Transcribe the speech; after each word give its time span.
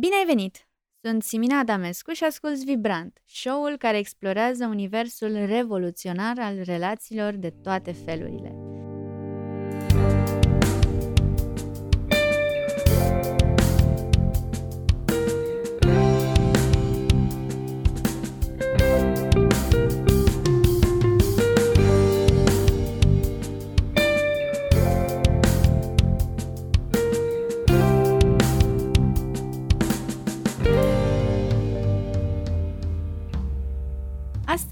Bine 0.00 0.14
ai 0.14 0.24
venit! 0.24 0.68
Sunt 1.00 1.22
Simina 1.22 1.58
Adamescu 1.58 2.12
și 2.12 2.24
asculți 2.24 2.64
Vibrant, 2.64 3.20
show-ul 3.26 3.76
care 3.76 3.98
explorează 3.98 4.66
universul 4.66 5.32
revoluționar 5.46 6.38
al 6.38 6.60
relațiilor 6.62 7.32
de 7.32 7.50
toate 7.62 7.92
felurile. 7.92 8.69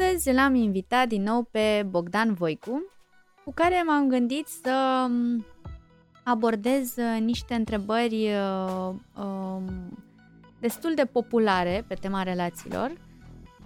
Astăzi 0.00 0.32
l-am 0.32 0.54
invitat 0.54 1.08
din 1.08 1.22
nou 1.22 1.48
pe 1.50 1.86
Bogdan 1.88 2.34
Voicu, 2.34 2.82
cu 3.44 3.52
care 3.54 3.82
m-am 3.86 4.08
gândit 4.08 4.46
să 4.46 5.06
um, 5.08 5.44
abordez 6.24 6.96
uh, 6.96 7.20
niște 7.20 7.54
întrebări 7.54 8.28
uh, 8.28 8.94
um, 9.24 9.64
destul 10.60 10.94
de 10.94 11.04
populare 11.04 11.84
pe 11.88 11.94
tema 11.94 12.22
relațiilor 12.22 12.92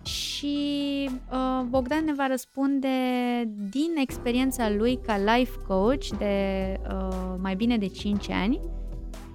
și 0.02 1.10
uh, 1.32 1.64
Bogdan 1.68 2.05
ne 2.05 2.12
va 2.12 2.27
răspunde 2.27 2.88
din 3.70 3.96
experiența 3.96 4.70
lui 4.70 5.00
ca 5.06 5.16
life 5.16 5.58
coach 5.66 6.06
de 6.19 6.77
uh, 6.88 7.34
mai 7.41 7.55
bine 7.55 7.78
de 7.78 7.86
5 7.86 8.30
ani, 8.30 8.60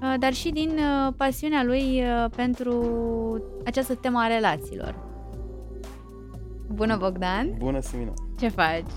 uh, 0.02 0.14
dar 0.20 0.34
și 0.34 0.50
din 0.50 0.70
uh, 0.70 1.14
pasiunea 1.18 1.64
lui 1.64 2.02
uh, 2.04 2.26
pentru 2.36 2.84
această 3.66 3.96
temă 3.96 4.20
a 4.20 4.28
relațiilor. 4.28 5.07
Bună, 6.68 6.98
Bogdan! 6.98 7.54
Bună, 7.58 7.80
Simina! 7.80 8.14
Ce 8.40 8.48
faci? 8.48 8.92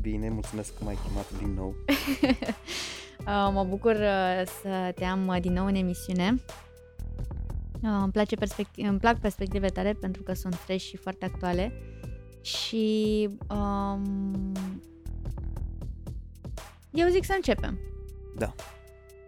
Bine, 0.00 0.28
mulțumesc 0.28 0.78
că 0.78 0.84
m-ai 0.84 0.98
chemat 1.06 1.38
din 1.38 1.54
nou. 1.54 1.74
Uh, 3.26 3.50
mă 3.52 3.64
bucur 3.68 3.92
uh, 3.92 4.42
să 4.62 4.92
te 4.94 5.04
am 5.04 5.26
uh, 5.26 5.40
din 5.40 5.52
nou 5.52 5.66
în 5.66 5.74
emisiune. 5.74 6.34
Îmi, 7.80 8.12
place 8.12 8.36
perspectiv- 8.36 8.88
îmi 8.88 8.98
plac 8.98 9.20
perspectivele 9.20 9.68
tale 9.68 9.92
pentru 9.92 10.22
că 10.22 10.32
sunt 10.32 10.54
fresh 10.54 10.84
și 10.84 10.96
foarte 10.96 11.24
actuale. 11.24 11.72
Și 12.40 13.28
um, 13.50 14.52
eu 16.90 17.08
zic 17.08 17.24
să 17.24 17.32
începem. 17.36 17.78
Da. 18.36 18.54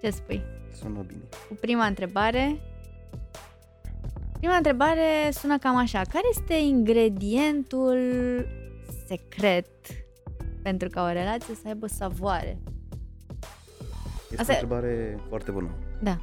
Ce 0.02 0.10
spui? 0.10 0.42
Sună 0.72 1.00
bine. 1.06 1.22
Cu 1.48 1.54
prima 1.60 1.86
întrebare, 1.86 2.60
Prima 4.46 4.58
întrebare 4.58 5.30
sună 5.30 5.58
cam 5.58 5.76
așa. 5.76 5.98
Care 5.98 6.24
este 6.30 6.54
ingredientul 6.54 7.98
secret 9.06 9.66
pentru 10.62 10.88
ca 10.88 11.02
o 11.02 11.12
relație 11.12 11.54
să 11.54 11.60
aibă 11.66 11.86
savoare? 11.86 12.58
Este 14.30 14.40
Asta- 14.40 14.52
o 14.52 14.58
întrebare 14.60 15.18
foarte 15.28 15.50
bună. 15.50 15.70
Da. 16.02 16.18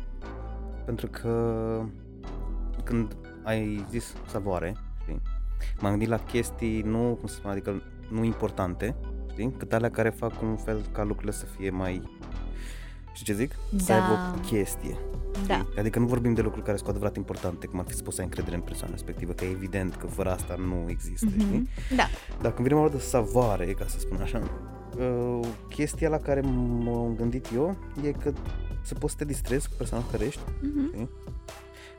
Pentru 0.85 1.07
că 1.07 1.85
când 2.83 3.15
ai 3.43 3.85
zis 3.89 4.13
savoare, 4.27 4.75
știi, 5.01 5.21
m-am 5.79 5.89
gândit 5.89 6.07
la 6.07 6.19
chestii 6.19 6.81
nu, 6.81 7.15
cum 7.19 7.27
să 7.27 7.35
spun, 7.35 7.51
adică 7.51 7.81
nu 8.09 8.23
importante, 8.23 8.95
știi, 9.31 9.51
cât 9.57 9.73
alea 9.73 9.91
care 9.91 10.09
fac 10.09 10.41
un 10.41 10.55
fel 10.55 10.81
ca 10.91 11.03
lucrurile 11.03 11.31
să 11.31 11.45
fie 11.45 11.69
mai 11.69 12.01
știi 13.13 13.25
ce 13.25 13.33
zic? 13.33 13.51
Să 13.77 13.85
Da. 13.85 13.93
aibă 13.93 14.37
o 14.37 14.39
chestie. 14.39 14.97
Da. 15.47 15.53
știi? 15.53 15.79
Adică 15.79 15.99
nu 15.99 16.05
vorbim 16.05 16.33
de 16.33 16.41
lucruri 16.41 16.63
care 16.65 16.75
sunt 16.77 16.85
cu 16.89 16.91
adevărat 16.95 17.15
importante, 17.17 17.67
cum 17.67 17.79
ar 17.79 17.85
fi 17.87 17.93
să 17.95 18.01
poți 18.03 18.15
să 18.15 18.21
ai 18.21 18.27
încredere 18.27 18.55
în 18.55 18.61
persoana 18.61 18.93
respectivă, 18.93 19.31
că 19.33 19.45
e 19.45 19.49
evident 19.49 19.95
că 19.95 20.07
fără 20.07 20.31
asta 20.31 20.55
nu 20.55 20.85
există, 20.89 21.25
știi? 21.39 21.45
Mhm. 21.45 21.95
Da. 21.95 22.03
Dar 22.41 22.53
când 22.53 22.67
vine 22.67 22.79
vorba 22.79 22.95
de 22.95 23.01
savoare, 23.01 23.65
ca 23.65 23.85
să 23.87 23.99
spun 23.99 24.21
așa, 24.21 24.41
uh, 24.97 25.47
chestia 25.69 26.09
la 26.09 26.17
care 26.17 26.41
m-am 26.41 27.15
gândit 27.15 27.47
eu 27.53 27.75
e 28.03 28.11
că 28.11 28.31
să 28.83 28.93
poți 28.93 29.11
să 29.11 29.17
te 29.17 29.25
distrezi 29.25 29.67
cu 29.69 29.73
persoana 29.77 30.03
cu 30.03 30.11
care 30.11 30.25
ești, 30.25 30.41
Mhm. 30.61 30.87
știi? 30.87 31.09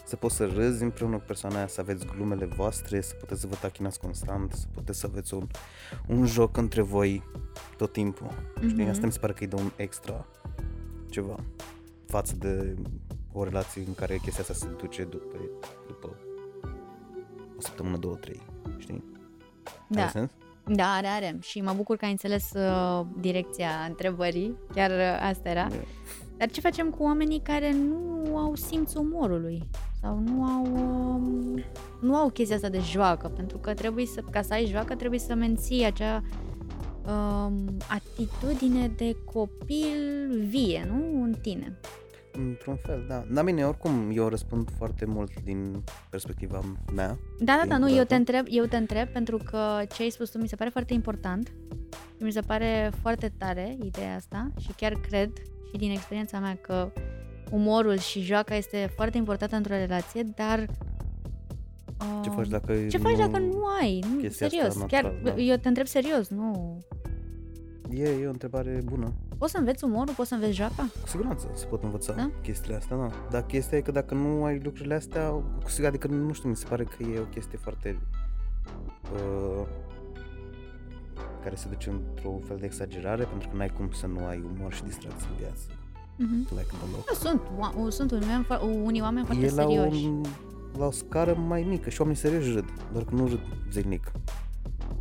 Să 0.06 0.16
poți 0.16 0.34
să 0.36 0.44
râzi 0.54 0.82
împreună 0.82 1.16
cu 1.16 1.22
persoana 1.26 1.56
aia, 1.56 1.66
să 1.66 1.80
aveți 1.80 2.06
glumele 2.16 2.44
voastre, 2.44 3.00
să 3.00 3.14
puteți 3.14 3.40
să 3.40 3.46
vă 3.46 3.54
tachinați 3.60 4.00
constant, 4.00 4.52
să 4.52 4.66
puteți 4.74 4.98
să 4.98 5.06
aveți 5.10 5.34
un, 5.34 5.46
un 6.06 6.26
joc 6.26 6.56
între 6.56 6.82
voi 6.82 7.22
tot 7.76 7.92
timpul. 7.92 8.30
Știi? 8.68 8.82
Mhm. 8.82 8.90
Asta 8.90 9.06
mi 9.06 9.12
se 9.12 9.18
pare 9.18 9.32
că 9.32 9.38
îi 9.40 9.46
dă 9.46 9.56
un 9.56 9.70
extra 9.76 10.26
ceva 11.14 11.36
față 12.06 12.36
de 12.38 12.74
o 13.32 13.44
relație 13.44 13.82
în 13.86 13.94
care 13.94 14.16
chestia 14.22 14.42
asta 14.42 14.54
se 14.54 14.66
duce 14.80 15.04
după, 15.04 15.36
după 15.86 16.16
o 17.56 17.60
săptămână, 17.60 17.96
două, 17.96 18.14
trei. 18.14 18.40
Știi? 18.78 19.04
Da. 19.88 20.00
Are 20.00 20.10
sens? 20.10 20.30
Da, 20.66 20.84
are, 20.84 21.06
are. 21.06 21.38
Și 21.40 21.60
mă 21.60 21.72
bucur 21.76 21.96
că 21.96 22.04
ai 22.04 22.10
înțeles 22.10 22.52
uh, 22.52 23.06
direcția 23.20 23.68
întrebării. 23.88 24.56
Chiar 24.74 24.90
uh, 24.90 25.28
asta 25.28 25.48
era. 25.48 25.66
Da. 25.68 25.76
Dar 26.36 26.50
ce 26.50 26.60
facem 26.60 26.90
cu 26.90 27.02
oamenii 27.02 27.40
care 27.40 27.72
nu 27.72 28.36
au 28.36 28.54
simțul 28.54 29.00
umorului? 29.00 29.68
Sau 30.00 30.18
nu 30.18 30.44
au, 30.44 30.62
um, 30.62 31.62
nu 32.00 32.16
au 32.16 32.28
chestia 32.28 32.56
asta 32.56 32.68
de 32.68 32.78
joacă? 32.78 33.28
Pentru 33.28 33.58
că 33.58 33.74
trebuie 33.74 34.06
să, 34.06 34.22
ca 34.30 34.42
să 34.42 34.52
ai 34.52 34.66
joacă, 34.66 34.94
trebuie 34.94 35.18
să 35.18 35.34
menții 35.34 35.84
acea 35.84 36.22
um, 37.06 37.76
atitudine 37.88 38.88
de 38.88 39.16
copil 39.24 40.44
vie, 40.48 40.86
nu? 40.88 41.22
În 41.22 41.34
tine. 41.42 41.78
Într-un 42.32 42.76
fel, 42.76 43.04
da. 43.08 43.24
Dar 43.30 43.44
bine, 43.44 43.64
oricum, 43.66 44.10
eu 44.14 44.28
răspund 44.28 44.68
foarte 44.76 45.04
mult 45.04 45.40
din 45.40 45.82
perspectiva 46.10 46.60
mea. 46.94 47.18
Da, 47.38 47.58
da, 47.62 47.68
da, 47.68 47.78
nu, 47.78 47.86
eu 47.86 47.92
Odată. 47.92 48.08
te 48.08 48.14
întreb, 48.14 48.46
eu 48.48 48.64
te 48.64 48.76
întreb 48.76 49.08
pentru 49.08 49.36
că 49.36 49.82
ce 49.94 50.02
ai 50.02 50.10
spus 50.10 50.30
tu 50.30 50.38
mi 50.38 50.48
se 50.48 50.56
pare 50.56 50.70
foarte 50.70 50.94
important 50.94 51.52
și 52.16 52.22
mi 52.22 52.32
se 52.32 52.40
pare 52.40 52.90
foarte 53.00 53.32
tare 53.38 53.76
ideea 53.84 54.14
asta 54.14 54.50
și 54.60 54.72
chiar 54.76 54.92
cred 54.92 55.30
și 55.70 55.76
din 55.76 55.90
experiența 55.90 56.38
mea 56.38 56.56
că 56.60 56.92
umorul 57.50 57.98
și 57.98 58.20
joaca 58.20 58.54
este 58.54 58.92
foarte 58.94 59.16
importantă 59.16 59.56
într-o 59.56 59.74
relație, 59.74 60.22
dar 60.22 60.66
Ce 62.22 62.28
uh, 62.28 62.34
faci 62.36 62.48
dacă 62.48 62.86
ce 62.90 62.98
faci 62.98 63.16
dacă 63.16 63.38
nu 63.38 63.62
ai? 63.80 63.98
Nu, 64.14 64.20
chestia 64.20 64.46
asta 64.46 64.58
serios, 64.58 64.84
chiar 64.90 65.02
natural, 65.04 65.34
da. 65.34 65.42
eu 65.42 65.56
te 65.56 65.68
întreb 65.68 65.86
serios, 65.86 66.28
nu. 66.28 66.78
E, 67.90 68.08
e 68.22 68.26
o 68.26 68.30
întrebare 68.30 68.80
bună. 68.84 69.12
Poți 69.38 69.52
să 69.52 69.58
înveți 69.58 69.84
umorul, 69.84 70.14
poți 70.14 70.28
să 70.28 70.34
înveți 70.34 70.52
joaca? 70.52 70.88
Cu 71.02 71.08
siguranță 71.08 71.48
se 71.54 71.66
pot 71.66 71.82
învăța 71.82 72.12
Da? 72.12 72.30
chestiile 72.42 72.76
astea, 72.76 72.96
da. 72.96 73.10
Dar 73.30 73.42
chestia 73.46 73.78
e 73.78 73.80
că 73.80 73.90
dacă 73.90 74.14
nu 74.14 74.44
ai 74.44 74.60
lucrurile 74.62 74.94
astea, 74.94 75.28
cu 75.30 75.68
siguranță, 75.70 75.86
adică 75.86 76.06
nu 76.08 76.32
știu, 76.32 76.48
mi 76.48 76.56
se 76.56 76.66
pare 76.68 76.84
că 76.84 77.02
e 77.02 77.18
o 77.18 77.22
chestie 77.24 77.58
foarte... 77.58 77.98
Uh, 79.12 79.66
care 81.42 81.54
se 81.56 81.68
duce 81.68 81.90
într-un 81.90 82.38
fel 82.40 82.56
de 82.60 82.64
exagerare, 82.64 83.24
pentru 83.24 83.48
că 83.48 83.56
n-ai 83.56 83.68
cum 83.76 83.90
să 83.92 84.06
nu 84.06 84.24
ai 84.26 84.44
umor 84.58 84.72
și 84.72 84.82
distracție 84.84 85.26
în 85.30 85.36
viață. 85.38 85.64
Mhm. 86.16 86.36
Like 86.50 86.72
deloc. 86.84 87.04
Da, 87.06 87.12
sunt, 87.28 87.40
oa- 87.40 87.88
sunt 87.88 88.10
unii 88.10 88.26
oameni, 88.28 88.46
fo- 88.52 88.84
unii 88.84 89.00
oameni 89.00 89.26
foarte 89.26 89.44
E 89.44 89.50
la, 89.50 89.62
serioși. 89.62 90.04
un, 90.06 90.22
la 90.78 90.86
o 90.86 90.90
scară 90.90 91.34
mai 91.34 91.62
mică 91.62 91.90
și 91.90 92.00
oamenii 92.00 92.22
serioși 92.22 92.52
râd, 92.52 92.64
doar 92.92 93.04
că 93.04 93.14
nu 93.14 93.26
râd 93.26 93.40
zilnic. 93.70 94.12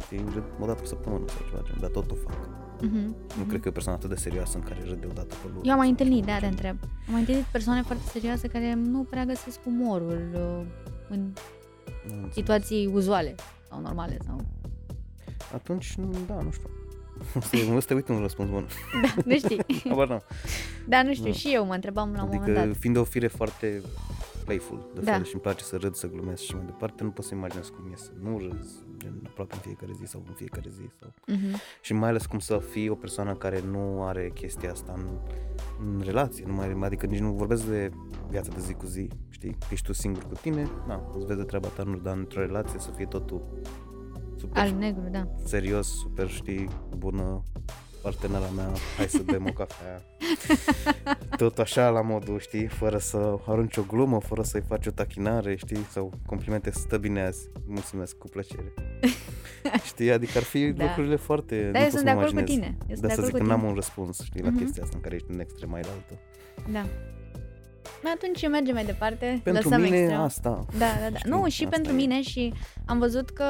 Știi, 0.03 0.17
râd 0.33 0.43
o 0.59 0.65
dată 0.65 0.81
pe 0.81 0.87
săptămână 0.87 1.23
sau 1.27 1.45
ceva, 1.49 1.61
gen, 1.65 1.77
dar 1.79 1.89
tot 1.89 2.11
o 2.11 2.15
fac. 2.15 2.49
Mhm, 2.81 2.95
Nu 2.95 3.15
mhm. 3.37 3.47
cred 3.47 3.59
că 3.61 3.65
e 3.67 3.69
o 3.69 3.73
persoană 3.73 3.97
atât 3.97 4.09
de 4.09 4.15
serioasă 4.21 4.57
în 4.57 4.63
care 4.63 4.79
râde 4.83 5.05
o 5.09 5.13
dată 5.13 5.35
pe 5.41 5.47
lună. 5.47 5.59
Eu 5.63 5.71
am 5.71 5.77
mai 5.77 5.89
întâlnit, 5.89 6.23
sau 6.23 6.33
da, 6.33 6.33
te 6.33 6.39
ceva. 6.39 6.49
întreb. 6.51 6.77
Am 6.81 7.11
mai 7.11 7.19
întâlnit 7.19 7.43
persoane 7.43 7.81
foarte 7.81 8.03
serioase 8.11 8.47
care 8.47 8.73
nu 8.73 9.03
prea 9.03 9.25
găsesc 9.25 9.59
umorul 9.65 10.21
uh, 10.33 10.65
în 11.09 11.19
Nu 11.19 12.13
înțeleg. 12.13 12.31
situații 12.33 12.89
uzuale 12.93 13.35
sau 13.69 13.81
normale. 13.81 14.17
sau. 14.25 14.37
Atunci, 15.53 15.93
nu- 15.95 16.15
da, 16.27 16.41
nu 16.41 16.51
știu. 16.51 16.69
O 17.35 17.39
să, 17.39 17.57
o 17.75 17.79
să 17.79 17.87
te 17.87 17.93
uit 17.93 18.07
un 18.07 18.19
răspuns 18.19 18.49
bun. 18.49 18.67
Da, 19.03 19.13
nu 19.25 19.35
știi. 19.35 19.59
Habar 19.89 20.07
n-am. 20.07 20.21
Da, 20.87 21.03
nu 21.03 21.13
știu, 21.13 21.25
Da. 21.25 21.31
și 21.31 21.49
eu 21.53 21.65
mă 21.65 21.73
întrebam 21.73 22.13
la 22.15 22.23
un 22.23 22.29
moment 22.33 22.49
Adică, 22.57 22.65
dat. 22.67 22.75
fiind 22.77 22.97
o 22.97 23.03
fire 23.03 23.27
foarte 23.27 23.81
playful, 24.43 24.89
de 24.93 24.99
Da. 25.01 25.11
fel, 25.11 25.23
și 25.23 25.33
îmi 25.33 25.41
place 25.41 25.63
să 25.63 25.75
râd, 25.77 25.95
să 25.95 26.07
glumesc 26.09 26.41
și 26.43 26.55
mai 26.55 26.65
departe, 26.65 27.03
nu 27.03 27.09
pot 27.09 27.25
să 27.25 27.35
imaginez 27.35 27.67
cum 27.69 27.91
e 27.91 27.95
să 27.95 28.11
nu 28.21 28.37
râzi, 28.37 28.75
gen, 28.97 29.21
aproape 29.27 29.53
în 29.55 29.59
fiecare 29.61 29.91
zi 29.95 30.05
sau 30.05 30.23
în 30.27 30.33
fiecare 30.33 30.69
zi. 30.69 30.89
Sau... 30.99 31.13
Mhm. 31.27 31.55
Și 31.81 31.93
mai 31.93 32.09
ales 32.09 32.25
cum 32.25 32.39
să 32.39 32.57
fii 32.57 32.89
o 32.89 32.95
persoană 32.95 33.35
care 33.35 33.61
nu 33.71 34.03
are 34.03 34.31
chestia 34.33 34.71
asta 34.71 34.93
în, 34.95 35.05
în 35.85 36.01
relație, 36.05 36.45
nu 36.47 36.53
mai, 36.53 36.77
adică 36.81 37.05
nici 37.05 37.19
nu 37.19 37.31
vorbesc 37.31 37.65
de 37.65 37.91
viața 38.29 38.51
de 38.53 38.59
zi 38.59 38.73
cu 38.73 38.85
zi, 38.85 39.07
știi, 39.29 39.51
că 39.51 39.65
ești 39.71 39.85
tu 39.85 39.93
singur 39.93 40.23
cu 40.23 40.33
tine, 40.41 40.69
na, 40.87 41.11
îți 41.15 41.25
vezi 41.25 41.39
de 41.39 41.45
treaba 41.45 41.67
ta, 41.67 41.83
nu, 41.83 41.97
dar 41.97 42.17
într-o 42.17 42.39
relație 42.39 42.79
să 42.79 42.89
fie 42.91 43.05
totul 43.05 43.41
super 44.37 44.61
Alb-negru, 44.61 45.07
da. 45.11 45.27
serios, 45.43 45.87
super, 45.99 46.29
știi, 46.29 46.69
bună 46.97 47.43
partenera 48.01 48.49
mea, 48.55 48.71
hai 48.97 49.07
să 49.07 49.21
bem 49.25 49.45
o 49.49 49.53
cafea. 49.53 50.01
Tot 51.37 51.59
așa 51.59 51.89
la 51.89 52.01
modul, 52.01 52.39
știi, 52.39 52.67
fără 52.67 52.97
să 52.97 53.35
arunci 53.47 53.77
o 53.77 53.83
glumă, 53.87 54.19
fără 54.19 54.41
să-i 54.43 54.61
faci 54.67 54.85
o 54.87 54.91
tachinare, 54.91 55.55
știi, 55.55 55.85
sau 55.91 56.11
complimente, 56.25 56.71
stă 56.71 56.97
bine 56.97 57.21
azi, 57.25 57.49
mulțumesc, 57.67 58.17
cu 58.17 58.27
plăcere. 58.27 58.73
știi, 59.89 60.11
adică 60.11 60.37
ar 60.37 60.43
fi 60.43 60.71
Da. 60.71 60.83
lucrurile 60.83 61.15
foarte... 61.15 61.69
Da, 61.71 61.79
nu 61.79 61.85
eu 61.85 61.89
pot 61.89 61.89
sunt 61.91 61.99
să 61.99 62.03
de 62.03 62.11
mă 62.11 62.19
acord 62.19 62.33
cu 62.33 62.37
imaginez. 62.39 62.63
tine. 62.65 62.75
Eu 62.79 62.95
sunt 62.95 63.01
De 63.01 63.07
de 63.07 63.07
asta 63.07 63.21
acord 63.21 63.25
zic 63.25 63.31
cu 63.33 63.37
că 63.41 63.43
n-am 63.47 63.57
tine. 63.59 63.69
un 63.69 63.75
răspuns, 63.75 64.21
știi, 64.23 64.41
la 64.41 64.49
Mhm. 64.49 64.57
chestia 64.59 64.83
asta 64.83 64.95
în 64.95 65.01
care 65.01 65.15
ești 65.15 65.31
în 65.31 65.39
extrema 65.39 65.75
altă. 65.75 66.19
Da. 66.71 66.85
Atunci 68.15 68.47
mergem 68.49 68.73
mai 68.73 68.85
departe. 68.85 69.39
Pentru 69.43 69.63
lăsăm 69.63 69.81
mine 69.81 69.97
extrem. 69.97 70.19
asta. 70.19 70.65
Da, 70.77 70.85
da, 71.01 71.09
da. 71.09 71.17
Știi, 71.17 71.29
nu, 71.31 71.49
și 71.49 71.63
asta 71.63 71.75
pentru 71.75 71.91
e. 71.91 71.95
mine 71.95 72.21
și 72.21 72.53
am 72.85 72.99
văzut 72.99 73.29
că 73.29 73.45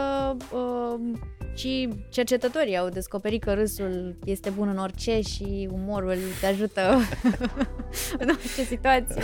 uh, 0.52 1.00
și 1.56 1.90
cercetătorii 2.10 2.78
au 2.78 2.90
descoperit 2.90 3.44
că 3.44 3.54
râsul 3.54 4.18
este 4.26 4.50
bun 4.50 4.68
în 4.68 4.78
orice 4.78 5.22
și 5.22 5.70
umorul 5.72 6.18
te 6.40 6.46
ajută 6.46 7.00
în 8.24 8.30
orice 8.30 8.64
situație. 8.64 9.24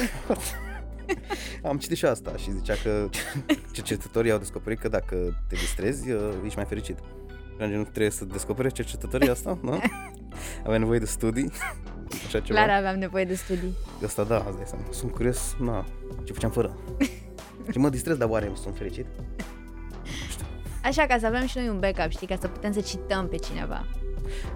Am 1.64 1.78
citit 1.78 1.98
și 1.98 2.06
asta 2.06 2.36
și 2.38 2.52
zicea 2.52 2.74
că 2.84 3.10
cercetătorii 3.74 4.32
au 4.32 4.38
descoperit 4.38 4.80
că 4.80 4.88
dacă 4.88 5.16
te 5.48 5.56
distrezi, 5.56 6.12
uh, 6.12 6.34
ești 6.46 6.58
mai 6.58 6.66
fericit. 6.66 6.98
Și 7.68 7.76
nu 7.76 7.84
trebuie 7.84 8.10
să 8.10 8.26
descopere 8.26 8.70
cercetătorii 8.70 9.30
asta, 9.30 9.58
nu? 9.62 9.82
Avea 10.66 10.78
nevoie 10.78 11.00
de 11.00 11.06
studii, 11.06 11.52
așa 12.26 12.40
ceva. 12.40 12.64
Clar 12.64 12.78
aveam 12.78 12.98
nevoie 12.98 13.26
de 13.26 13.36
studii. 13.36 13.76
De 14.00 14.06
asta 14.06 14.24
da, 14.24 14.46
îți 14.48 14.58
dai 14.58 14.66
seama. 14.66 14.84
Sunt 14.92 15.12
curios, 15.12 15.56
na, 15.60 15.86
ce 16.24 16.34
făceam 16.34 16.52
fără. 16.52 16.78
și 17.72 17.78
mă 17.78 17.90
distrez, 17.90 18.18
dar 18.18 18.30
oare 18.30 18.52
sunt 18.62 18.78
fericit? 18.78 19.06
Așa 20.84 21.06
ca 21.06 21.18
să 21.18 21.26
avem 21.26 21.46
și 21.46 21.58
noi 21.58 21.68
un 21.68 21.80
backup, 21.80 22.10
știi, 22.10 22.28
ca 22.28 22.38
să 22.42 22.48
putem 22.48 22.72
să 22.72 22.82
cităm 22.82 23.28
pe 23.28 23.38
cineva. 23.38 23.86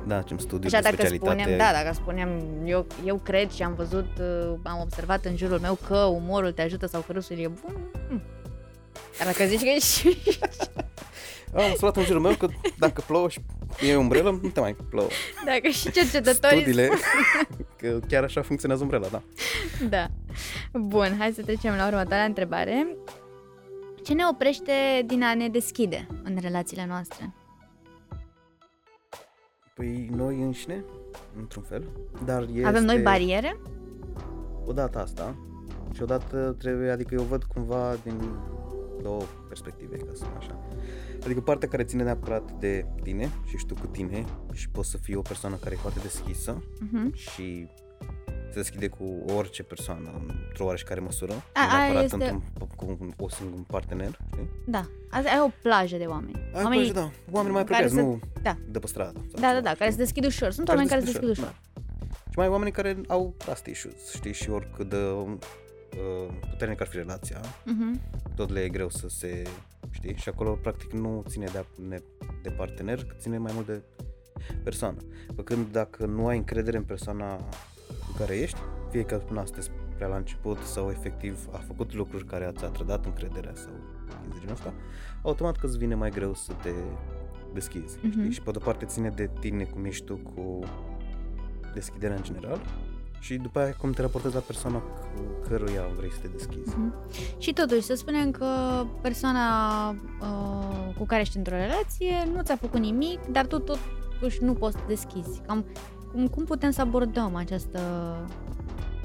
Da, 0.08 0.22
ce 0.22 0.36
studiu 0.38 0.70
Așa 0.74 0.78
de 0.78 0.84
dacă 0.84 0.96
specialitate. 0.96 1.40
spunem, 1.40 1.58
da, 1.58 1.72
dacă 1.72 1.94
spunem, 1.94 2.42
eu, 2.66 2.88
eu 3.06 3.16
cred 3.16 3.52
și 3.52 3.64
am 3.64 3.74
văzut, 3.74 4.08
uh, 4.20 4.54
am 4.64 4.80
observat 4.82 5.26
în 5.26 5.36
jurul 5.36 5.60
meu 5.60 5.78
că 5.88 5.98
umorul 5.98 6.52
te 6.52 6.62
ajută 6.62 6.88
sau 6.88 7.02
că 7.02 7.12
râsul 7.12 7.40
e 7.40 7.48
bun, 7.48 7.76
mm. 8.10 8.22
dar 9.18 9.28
dacă 9.28 9.46
zici 9.46 9.60
că 9.60 9.70
ești... 9.76 10.08
Am 11.56 11.64
observat 11.70 11.98
în 11.98 12.04
jurul 12.04 12.22
meu 12.22 12.36
că 12.36 12.48
dacă 12.78 13.04
plouă 13.08 13.30
și 13.30 13.40
e 13.88 13.96
umbrelă, 13.96 14.40
nu 14.42 14.50
te 14.50 14.60
mai 14.60 14.76
plouă. 14.90 15.08
dacă 15.46 15.68
și 15.68 15.92
cercetătorii 15.92 16.62
Studiile, 16.62 16.90
că 17.80 18.00
chiar 18.08 18.24
așa 18.24 18.42
funcționează 18.42 18.84
umbrela, 18.84 19.08
da. 19.08 19.22
Da. 19.90 20.08
Bun, 20.80 21.16
hai 21.20 21.32
să 21.32 21.42
trecem 21.42 21.76
la 21.76 21.88
următoarea 21.88 22.26
întrebare. 22.26 22.88
Ce 24.04 24.14
ne 24.14 24.24
oprește 24.32 24.72
din 25.06 25.24
a 25.24 25.34
ne 25.34 25.48
deschide 25.48 26.08
în 26.24 26.38
relațiile 26.42 26.86
noastre? 26.88 27.34
Păi 29.74 30.10
noi 30.16 30.42
înșine, 30.42 30.84
într-un 31.38 31.64
fel, 31.64 31.84
dar 32.26 32.48
este... 32.54 32.68
Avem 32.68 32.84
noi 32.84 32.98
bariere? 32.98 33.60
Odată 34.66 35.00
asta 35.00 35.36
și 35.94 36.02
odată 36.02 36.56
trebuie, 36.58 36.90
adică 36.90 37.14
eu 37.14 37.22
văd 37.22 37.44
cumva 37.44 37.96
din 38.04 38.20
două 39.02 39.22
perspective, 39.48 39.98
ca 39.98 40.06
să 40.10 40.16
spun 40.16 40.36
așa. 40.38 40.60
Adică 41.26 41.42
partea 41.42 41.68
care 41.68 41.84
ține 41.84 42.04
neapărat 42.04 42.52
de 42.60 42.86
tine 43.04 43.30
și 43.48 43.58
știu 43.58 43.76
cu 43.82 43.88
tine 43.88 44.26
și 44.54 44.70
poți 44.70 44.90
să 44.90 44.98
fii 44.98 45.16
o 45.16 45.22
persoană 45.22 45.56
care 45.56 45.76
e 45.76 45.78
foarte 45.78 46.00
deschisă 46.00 46.64
Uh-huh. 46.64 47.14
și 47.14 47.68
se 48.50 48.60
deschide 48.60 48.88
cu 48.88 49.24
orice 49.36 49.64
persoană 49.64 50.22
într-o 50.48 50.66
oareșcare 50.66 51.00
măsură. 51.00 51.32
A, 51.54 51.66
nu 51.66 51.72
aia 51.72 51.78
neapărat 51.92 52.04
este- 52.04 52.16
într-un, 52.16 52.68
cu 52.76 52.98
un, 53.00 53.14
o 53.18 53.30
singur 53.30 53.60
partener, 53.68 54.20
știi? 54.32 54.50
Da. 54.66 54.86
Asta 55.10 55.30
ai 55.30 55.40
o 55.46 55.50
plajă 55.62 55.98
de 55.98 56.06
oameni. 56.06 56.36
Ai 56.36 56.64
Oamenii, 56.64 56.66
Oamenii, 56.66 56.94
da, 56.94 57.12
oameni 57.32 57.54
mai 57.54 57.64
care 57.64 57.84
apropiați, 57.84 57.94
să- 57.94 58.02
nu 58.02 58.20
da. 58.42 58.58
de 58.72 58.80
pe 58.80 58.88
stradă. 58.88 59.20
sau 59.20 59.28
Da, 59.32 59.40
da, 59.42 59.48
ceva. 59.48 59.62
da, 59.62 59.74
care 59.74 59.90
se 59.92 59.98
deschid 59.98 60.26
ușor. 60.26 60.52
Sunt 60.52 60.68
Care 60.68 60.78
oameni 60.80 60.90
se 60.90 60.96
care 60.96 61.06
se 61.06 61.12
deschid 61.12 61.28
deschid 61.28 61.44
ușor, 61.46 61.56
ușor. 61.74 62.24
Și 62.30 62.38
mai 62.40 62.46
ai 62.46 62.52
oamenii 62.52 62.74
care 62.74 63.02
au 63.08 63.34
trust 63.38 63.66
issues, 63.66 64.14
știi, 64.14 64.34
și 64.34 64.50
oricât 64.50 64.90
de 64.90 64.98
uh, 64.98 66.34
puternic 66.50 66.82
ar 66.82 66.88
fi 66.88 66.98
relația, 66.98 67.40
Uh-huh. 67.42 68.00
tot 68.36 68.50
le 68.52 68.60
e 68.60 68.70
greu 68.70 68.90
să 68.90 69.08
se, 69.08 69.44
știi, 69.94 70.16
și 70.16 70.30
acolo 70.30 70.52
practic 70.62 70.92
nu 70.92 71.24
ține 71.28 71.46
de, 71.46 71.66
de, 71.88 72.04
de 72.42 72.50
partener, 72.50 73.04
cât 73.06 73.20
ține 73.20 73.38
mai 73.38 73.52
mult 73.54 73.66
de 73.66 73.82
persoană. 74.64 74.98
Pe 75.36 75.44
când 75.44 75.72
dacă 75.72 76.06
nu 76.06 76.28
ai 76.28 76.38
încredere 76.38 76.78
în 76.78 76.84
persoana 76.84 77.36
cu 77.88 78.12
care 78.18 78.36
ești, 78.36 78.60
fie 78.90 79.04
că 79.04 79.22
nu 79.30 79.46
sunteți 79.46 79.72
prea 79.96 80.08
la 80.08 80.16
început 80.16 80.58
sau 80.58 80.90
efectiv 80.90 81.48
a 81.52 81.58
făcut 81.58 81.94
lucruri 81.94 82.26
care 82.26 82.52
ți-a 82.58 82.68
trădat 82.68 83.06
încrederea 83.06 83.52
sau 83.56 83.72
chestii 84.08 84.30
de 84.30 84.36
genul 84.40 84.54
ăsta, 84.54 84.74
automat 85.22 85.58
că 85.58 85.66
îți 85.66 85.78
vine 85.78 85.96
mai 85.96 86.10
greu 86.10 86.34
să 86.34 86.54
te 86.54 86.72
deschizi, 87.54 87.98
Mhm. 88.02 88.12
știi? 88.12 88.32
Și 88.32 88.42
pe 88.42 88.52
de-o 88.52 88.60
parte 88.62 88.86
ține 88.86 89.10
de 89.10 89.30
tine 89.40 89.64
cum 89.64 89.86
ești 89.86 90.06
tu 90.06 90.16
cu 90.16 90.60
deschiderea 91.74 92.16
în 92.16 92.24
general 92.24 92.62
și 93.24 93.36
după 93.36 93.60
aia 93.60 93.74
cum 93.74 93.92
te 93.92 94.02
raportezi 94.02 94.34
la 94.34 94.40
persoana 94.40 94.78
cu 94.78 95.02
căruia 95.48 95.88
vrei 95.98 96.12
să 96.12 96.18
te 96.22 96.28
deschizi. 96.28 96.70
Mhm. 96.70 96.94
Și 97.38 97.54
totuși, 97.54 97.82
să 97.82 97.94
spunem 97.94 98.32
că 98.32 98.48
persoana 99.02 99.90
uh, 99.90 100.96
cu 100.98 101.06
care 101.06 101.22
ești 101.22 101.38
într-o 101.38 101.56
relație 101.56 102.28
nu 102.34 102.42
ți-a 102.42 102.56
făcut 102.56 102.80
nimic, 102.80 103.20
dar 103.26 103.46
tu 103.46 103.60
totuși 103.60 104.44
nu 104.44 104.54
poți 104.54 104.76
să 104.76 104.80
te 104.80 104.94
deschizi. 104.94 105.42
Cam 105.48 105.66
cum, 106.12 106.28
cum 106.28 106.44
putem 106.46 106.72
să 106.72 106.82
abordăm 106.82 107.36
această 107.36 107.80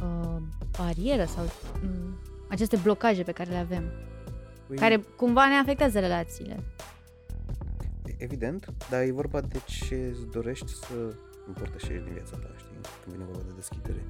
uh, 0.03 0.37
barieră 0.79 1.25
sau 1.25 1.44
um, 1.82 2.19
aceste 2.49 2.76
blocaje 2.76 3.23
pe 3.23 3.32
care 3.32 3.50
le 3.50 3.56
avem, 3.56 3.82
Păi, 4.67 4.76
care 4.76 4.97
cumva 5.17 5.49
ne 5.49 5.55
afectează 5.55 5.99
relațiile? 5.99 6.64
Evident, 8.17 8.73
dar 8.91 9.03
e 9.03 9.12
vorba 9.12 9.41
de 9.41 9.61
ce 9.67 10.09
îți 10.12 10.26
dorești 10.31 10.75
să 10.75 10.94
împărtășești 11.49 12.05
din 12.05 12.12
viața 12.12 12.37
ta, 12.37 12.50
știi, 12.56 12.77
când 13.03 13.15
vine 13.17 13.25
vorba 13.25 13.43
de 13.47 13.53
deschidere. 13.55 14.05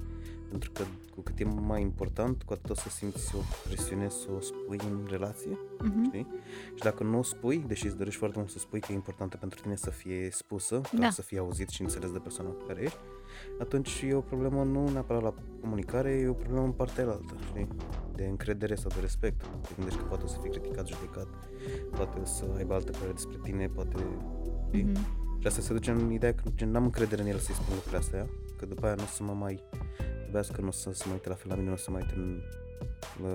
Pentru 0.48 0.70
că 0.72 0.82
cu 1.14 1.20
cât 1.20 1.38
e 1.38 1.44
mai 1.44 1.80
important, 1.80 2.42
cu 2.42 2.52
atât 2.52 2.70
o 2.70 2.74
să 2.74 2.88
simți 2.88 3.36
o 3.36 3.38
presiune 3.66 4.08
să 4.08 4.26
o 4.36 4.40
spui 4.40 4.78
în 4.90 5.06
relație, 5.10 5.58
Uh-huh. 5.78 6.04
știi? 6.06 6.26
Și 6.74 6.82
dacă 6.82 7.02
nu 7.02 7.18
o 7.18 7.22
spui, 7.22 7.64
deși 7.66 7.86
îți 7.86 7.96
dorești 7.96 8.18
foarte 8.18 8.38
mult 8.38 8.50
să 8.50 8.58
spui 8.58 8.80
că 8.80 8.92
e 8.92 8.94
importantă 8.94 9.36
pentru 9.36 9.60
tine 9.60 9.76
să 9.76 9.90
fie 9.90 10.28
spusă, 10.30 10.80
Da. 10.92 10.98
da. 10.98 11.10
să 11.10 11.22
fie 11.22 11.38
auzit 11.38 11.68
și 11.68 11.82
înțeles 11.82 12.12
de 12.12 12.18
persoana 12.18 12.50
cu 12.50 12.64
care 12.66 12.82
ești, 12.82 12.98
atunci 13.58 14.04
e 14.08 14.14
o 14.14 14.20
problemă 14.20 14.62
nu 14.64 14.88
neapărat 14.88 15.22
la 15.22 15.34
comunicare, 15.60 16.10
e 16.10 16.28
o 16.28 16.32
problemă 16.32 16.64
în 16.64 16.72
partea 16.72 17.04
altă, 17.04 17.34
știi? 17.48 17.68
De 18.14 18.24
încredere 18.26 18.74
sau 18.74 18.90
de 18.94 19.00
respect. 19.00 19.40
Te 19.40 19.68
gândești 19.76 19.98
că 20.00 20.04
poate 20.04 20.24
o 20.24 20.26
să 20.26 20.38
fii 20.42 20.50
criticat, 20.50 20.86
judecat, 20.86 21.28
poate 21.90 22.18
o 22.20 22.24
să 22.24 22.44
aibă 22.56 22.74
altă 22.74 22.90
părere 22.90 23.12
despre 23.12 23.36
tine, 23.42 23.68
poate... 23.68 23.96
Știi? 24.66 24.90
Uh-huh. 24.90 25.26
Și 25.38 25.46
asta 25.46 25.60
se 25.60 25.72
duce 25.72 25.90
în 25.90 26.10
ideea 26.12 26.34
că 26.34 26.42
gen, 26.54 26.70
n-am 26.70 26.84
încredere 26.84 27.22
în 27.22 27.28
el 27.28 27.38
să-i 27.38 27.54
spun 27.54 27.74
lucrurile 27.74 27.98
astea, 27.98 28.28
că 28.56 28.66
după 28.66 28.86
aia 28.86 28.94
nu 28.94 29.02
o 29.02 29.06
să 29.06 29.22
mă 29.22 29.32
mai 29.32 29.62
iubească, 30.26 30.60
nu 30.60 30.66
o 30.68 30.70
să 30.70 30.90
se 30.92 31.02
mai 31.04 31.14
uite 31.14 31.28
la 31.28 31.34
fel 31.34 31.46
la 31.48 31.54
mine, 31.54 31.66
nu 31.68 31.72
o 31.74 31.76
să 31.76 31.90
mai 31.90 32.00
uite 32.02 32.14
în, 32.16 32.40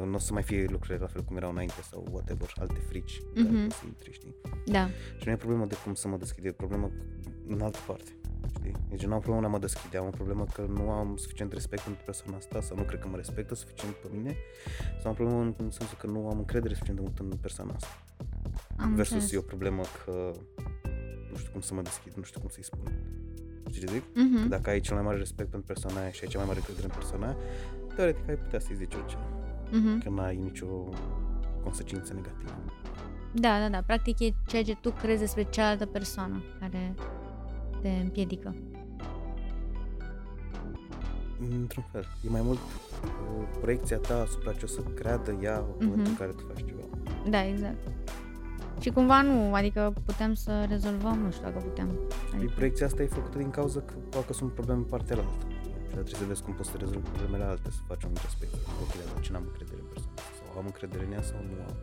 nu 0.09 0.13
o 0.15 0.17
să 0.17 0.33
mai 0.33 0.43
fie 0.43 0.65
lucrurile 0.69 0.97
la 0.99 1.07
fel 1.07 1.23
cum 1.23 1.35
erau 1.35 1.49
înainte 1.51 1.81
sau 1.91 2.07
whatever, 2.11 2.53
alte 2.59 2.79
frici 2.87 3.21
în 3.33 3.43
care 3.43 3.55
Mhm. 3.55 3.63
poți 3.67 3.77
să 3.79 3.85
intri, 3.85 4.11
știi? 4.11 4.35
Da. 4.65 4.87
Și 5.17 5.23
nu 5.25 5.31
e 5.31 5.35
problemă 5.35 5.65
de 5.65 5.75
cum 5.83 5.93
să 5.93 6.07
mă 6.07 6.17
deschid, 6.17 6.45
e 6.45 6.51
problemă 6.51 6.91
în 7.47 7.61
altă 7.61 7.79
parte. 7.87 8.17
Știi? 8.57 8.71
Deci 8.89 9.05
nu 9.05 9.13
am 9.13 9.19
problemă 9.19 9.39
în 9.39 9.51
a 9.53 9.55
mă 9.55 9.59
deschide, 9.59 9.97
am 9.97 10.05
o 10.05 10.09
problemă 10.09 10.45
că 10.53 10.61
nu 10.61 10.89
am 10.89 11.15
suficient 11.17 11.53
respect 11.53 11.83
pentru 11.83 12.03
persoana 12.05 12.37
asta 12.37 12.61
sau 12.61 12.77
nu 12.77 12.83
cred 12.83 12.99
că 12.99 13.07
mă 13.07 13.15
respectă 13.15 13.55
suficient 13.55 13.93
pe 13.95 14.07
mine 14.13 14.35
sau 15.01 15.05
am 15.05 15.11
o 15.11 15.13
problemă 15.13 15.41
în, 15.41 15.53
în 15.57 15.71
sensul 15.71 15.97
că 15.99 16.07
nu 16.07 16.27
am 16.29 16.37
încredere 16.37 16.73
suficient 16.73 16.99
de 16.99 17.05
mult 17.05 17.19
în 17.31 17.37
persoana 17.41 17.73
asta. 17.73 17.87
Am 18.77 18.95
Versus 18.95 19.13
înțeles. 19.13 19.33
e 19.33 19.37
o 19.37 19.41
problemă 19.41 19.81
că 20.05 20.31
nu 21.33 21.39
știu 21.39 21.51
cum 21.51 21.61
să 21.61 21.73
mă 21.73 21.81
deschid, 21.81 22.13
nu 22.13 22.23
știu 22.23 22.39
cum 22.39 22.49
să-i 22.49 22.63
spun. 22.71 22.87
Știi 23.69 23.81
ce 23.87 23.93
zic? 23.93 24.03
Mhm. 24.15 24.41
Că 24.41 24.47
dacă 24.47 24.69
ai 24.69 24.79
cel 24.79 24.95
mai 24.95 25.03
mare 25.03 25.17
respect 25.17 25.49
pentru 25.49 25.67
persoana 25.73 25.99
aia 26.01 26.11
și 26.11 26.19
ai 26.23 26.29
cea 26.29 26.37
mai 26.37 26.47
mare 26.47 26.59
încredere 26.59 26.87
în 26.87 26.93
persoana 26.99 27.25
aia, 27.25 27.37
teoretic 27.95 28.29
ai 28.29 28.35
putea 28.35 28.59
să-i 28.59 28.75
zici 28.75 28.93
orice. 28.93 29.17
Mhm. 29.71 29.99
Că 30.03 30.09
n-ai 30.09 30.35
nicio 30.35 30.67
consecință 31.63 32.13
negativă. 32.13 32.51
Da, 33.33 33.59
da, 33.59 33.69
da. 33.69 33.81
Practic 33.85 34.19
e 34.19 34.33
ceea 34.47 34.63
ce 34.63 34.75
tu 34.75 34.91
crezi 34.91 35.19
despre 35.19 35.43
cealaltă 35.43 35.85
persoană 35.85 36.41
care 36.59 36.93
te 37.81 37.89
împiedică. 37.89 38.55
Într-un 41.61 41.83
fel. 41.91 42.05
E 42.25 42.29
mai 42.29 42.41
mult 42.41 42.57
uh, 42.57 43.47
proiecția 43.61 43.97
ta 43.97 44.21
asupra 44.21 44.51
ce 44.53 44.65
o 44.65 44.67
să 44.67 44.79
creadă 44.81 45.37
ea 45.41 45.57
în 45.57 45.65
momentul 45.87 45.97
Mhm. 46.01 46.09
în 46.09 46.15
care 46.15 46.31
tu 46.31 46.43
faci 46.53 46.65
ceva. 46.65 46.81
Da, 47.29 47.45
exact. 47.47 47.77
Și 48.79 48.89
cumva 48.89 49.21
nu, 49.21 49.53
adică 49.53 49.93
putem 50.05 50.33
să 50.33 50.65
rezolvăm, 50.69 51.17
nu 51.17 51.31
știu 51.31 51.43
dacă 51.43 51.57
putem. 51.57 51.87
Adică... 51.87 52.35
Adică, 52.35 52.51
Proiecția 52.55 52.85
asta 52.85 53.01
e 53.01 53.05
făcută 53.07 53.37
din 53.37 53.49
cauza 53.49 53.79
că 53.79 53.93
poate 54.09 54.25
că 54.27 54.33
sunt 54.33 54.51
probleme 54.51 54.79
în 54.79 54.85
partea 54.85 55.15
altă. 55.15 55.45
Și 55.89 55.89
trebuie 55.89 56.15
să 56.15 56.25
vezi 56.27 56.43
cum 56.43 56.53
poți 56.53 56.69
să 56.69 56.77
rezolvi 56.79 57.07
problemele 57.09 57.43
alte, 57.43 57.69
să 57.71 57.79
faci 57.87 58.03
un 58.03 58.09
introspecție. 58.09 58.59
Ok, 58.81 58.91
dar 58.99 59.13
de 59.15 59.19
ce 59.25 59.31
n-am 59.31 59.43
încredere 59.49 59.79
în 59.81 59.87
persoana 59.93 60.17
asta? 60.17 60.43
Sau 60.47 60.59
am 60.61 60.65
încredere 60.65 61.03
în 61.05 61.11
ea 61.11 61.21
sau 61.21 61.39
nu 61.49 61.55
am? 61.67 61.75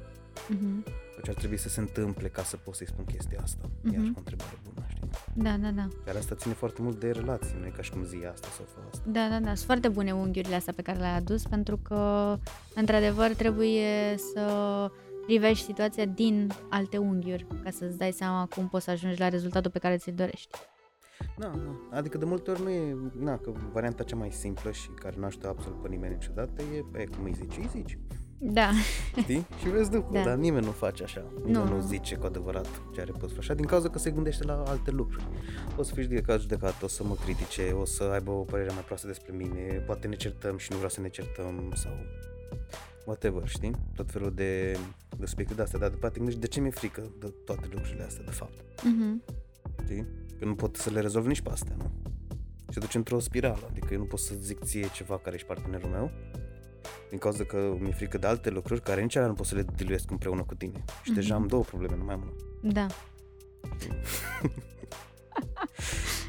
uh-huh. 0.55 0.79
Sau 1.15 1.23
ce 1.23 1.31
ar 1.31 1.37
trebui 1.37 1.57
să 1.57 1.69
se 1.69 1.81
întâmple 1.81 2.29
ca 2.29 2.43
să 2.43 2.57
pot 2.57 2.75
să-i 2.75 2.87
spun 2.87 3.05
chestia 3.05 3.41
asta? 3.43 3.65
Mhm. 3.81 3.93
Iar 3.95 4.03
o 4.03 4.19
întrebare 4.25 4.57
bună, 4.67 4.87
știi? 4.89 5.09
Da, 5.35 5.55
da, 5.65 5.71
da. 5.81 5.89
Iar 6.07 6.17
asta 6.17 6.35
ține 6.35 6.55
foarte 6.55 6.83
mult 6.83 7.01
de 7.01 7.11
relații, 7.11 7.57
nu 7.61 7.67
e 7.67 7.73
ca 7.77 7.83
și 7.83 7.91
cum 7.91 8.05
zi 8.05 8.19
asta 8.33 8.49
sau 8.57 8.65
fă 8.75 8.81
asta. 8.91 9.03
Da, 9.17 9.29
da, 9.29 9.39
da. 9.47 9.53
Sunt 9.55 9.67
foarte 9.71 9.89
bune 9.89 10.13
unghiurile 10.13 10.55
astea 10.55 10.73
pe 10.73 10.83
care 10.83 10.99
le-ai 10.99 11.17
adus 11.17 11.43
pentru 11.43 11.77
că, 11.77 12.03
într-adevăr, 12.75 13.29
trebuie 13.35 14.17
să 14.33 14.45
privești 15.31 15.65
situația 15.65 16.05
din 16.05 16.51
alte 16.71 16.97
unghiuri 16.97 17.47
ca 17.63 17.71
să-ți 17.71 17.99
dai 17.99 18.13
seama 18.13 18.47
cum 18.55 18.69
poți 18.69 18.85
să 18.85 18.91
ajungi 18.91 19.21
la 19.21 19.29
rezultatul 19.29 19.71
pe 19.71 19.79
care 19.79 19.97
ți-l 19.97 20.15
dorești. 20.17 20.59
Da, 21.39 21.47
da. 21.47 21.97
Adică 21.97 22.19
de 22.19 22.25
multe 22.25 22.51
ori 22.51 22.63
nu 22.63 22.69
e, 22.71 22.97
na, 23.19 23.37
că 23.37 23.53
varianta 23.73 24.03
cea 24.03 24.17
mai 24.17 24.31
simplă 24.31 24.71
și 24.71 24.89
care 24.89 25.15
nu 25.19 25.25
ajută 25.25 25.49
absolut 25.49 25.83
pe 25.83 25.89
nimeni 25.89 26.13
niciodată 26.15 26.63
e, 26.63 27.01
e 27.01 27.05
cum 27.05 27.25
îi 27.25 27.33
zici, 27.33 27.57
îi 27.57 27.69
zici. 27.71 27.99
Da. 28.39 28.71
Știi? 29.17 29.47
Și 29.61 29.69
vezi 29.69 29.91
după, 29.91 30.13
Da. 30.13 30.23
dar 30.23 30.37
nimeni 30.37 30.65
nu 30.65 30.71
face 30.71 31.03
așa. 31.03 31.25
Nimeni 31.37 31.53
Nu, 31.53 31.65
nu, 31.65 31.75
nu. 31.75 31.81
zice 31.81 32.15
cu 32.17 32.27
adevărat 32.27 32.67
ce 32.95 33.01
are 33.01 33.13
pus 33.19 33.33
așa, 33.39 33.55
din 33.55 33.65
cauza 33.67 33.89
că 33.91 33.99
se 33.99 34.11
gândește 34.11 34.45
la 34.45 34.63
alte 34.67 34.91
lucruri. 34.91 35.25
O 35.77 35.83
să 35.83 35.95
fii 35.95 36.03
judecat, 36.03 36.41
judecat, 36.41 36.83
o 36.83 36.87
să 36.89 37.05
mă 37.05 37.15
critique, 37.25 37.73
o 37.73 37.85
să 37.85 38.03
aibă 38.13 38.31
o 38.31 38.43
părere 38.43 38.71
mai 38.73 38.83
proastă 38.85 39.07
despre 39.07 39.33
mine, 39.37 39.83
poate 39.87 40.07
ne 40.07 40.15
certăm 40.17 40.57
și 40.57 40.67
nu 40.71 40.77
vreau 40.77 40.91
să 40.91 41.01
ne 41.01 41.09
certăm 41.09 41.73
sau 41.75 41.93
whatever, 43.07 43.49
știi? 43.49 43.71
Tot 43.95 44.11
felul 44.11 44.33
de, 44.35 44.77
de 45.19 45.27
subiecte 45.27 45.55
de 45.55 45.63
astea, 45.63 45.79
dar 45.79 45.89
după 45.91 46.07
aceea 46.07 46.13
te 46.13 46.19
gândești 46.19 46.41
de 46.41 46.47
ce 46.47 46.61
mi-e 46.61 46.71
frică 46.71 47.11
de 47.21 47.35
toate 47.45 47.69
lucrurile 47.73 48.03
astea, 48.03 48.25
de 48.25 48.31
fapt. 48.31 48.83
Mhm. 48.85 49.23
Știi? 49.85 50.07
Că 50.39 50.45
nu 50.45 50.55
pot 50.55 50.77
să 50.77 50.91
le 50.91 51.01
rezolv 51.01 51.27
nici 51.27 51.41
pe 51.41 51.51
astea, 51.51 51.75
nu? 51.79 51.91
Și 52.59 52.77
se 52.77 52.81
duce 52.81 52.97
într-o 52.97 53.19
spirală, 53.19 53.67
adică 53.71 53.93
eu 53.93 53.99
nu 53.99 54.05
pot 54.05 54.19
să 54.19 54.35
zic 54.39 54.65
ție 54.65 54.89
ceva 54.93 55.19
care 55.19 55.35
ești 55.35 55.47
partenerul 55.47 55.89
meu, 55.91 56.11
din 57.09 57.19
cauza 57.19 57.45
că 57.45 57.77
mi-e 57.79 57.93
frică 57.93 58.19
de 58.19 58.27
alte 58.27 58.51
lucruri 58.51 58.81
care 58.83 59.03
nici 59.03 59.17
alea 59.17 59.29
nu 59.29 59.35
pot 59.35 59.47
să 59.47 59.55
le 59.55 59.65
diluiesc 59.77 60.11
împreună 60.11 60.43
cu 60.43 60.55
tine. 60.55 60.85
Și 61.03 61.13
deja 61.13 61.35
Mhm. 61.35 61.43
am 61.43 61.49
două 61.49 61.63
probleme, 61.63 61.97
nu 61.97 62.05
mai 62.05 62.15
am 62.15 62.21
una. 62.23 62.73
Da. 62.73 62.87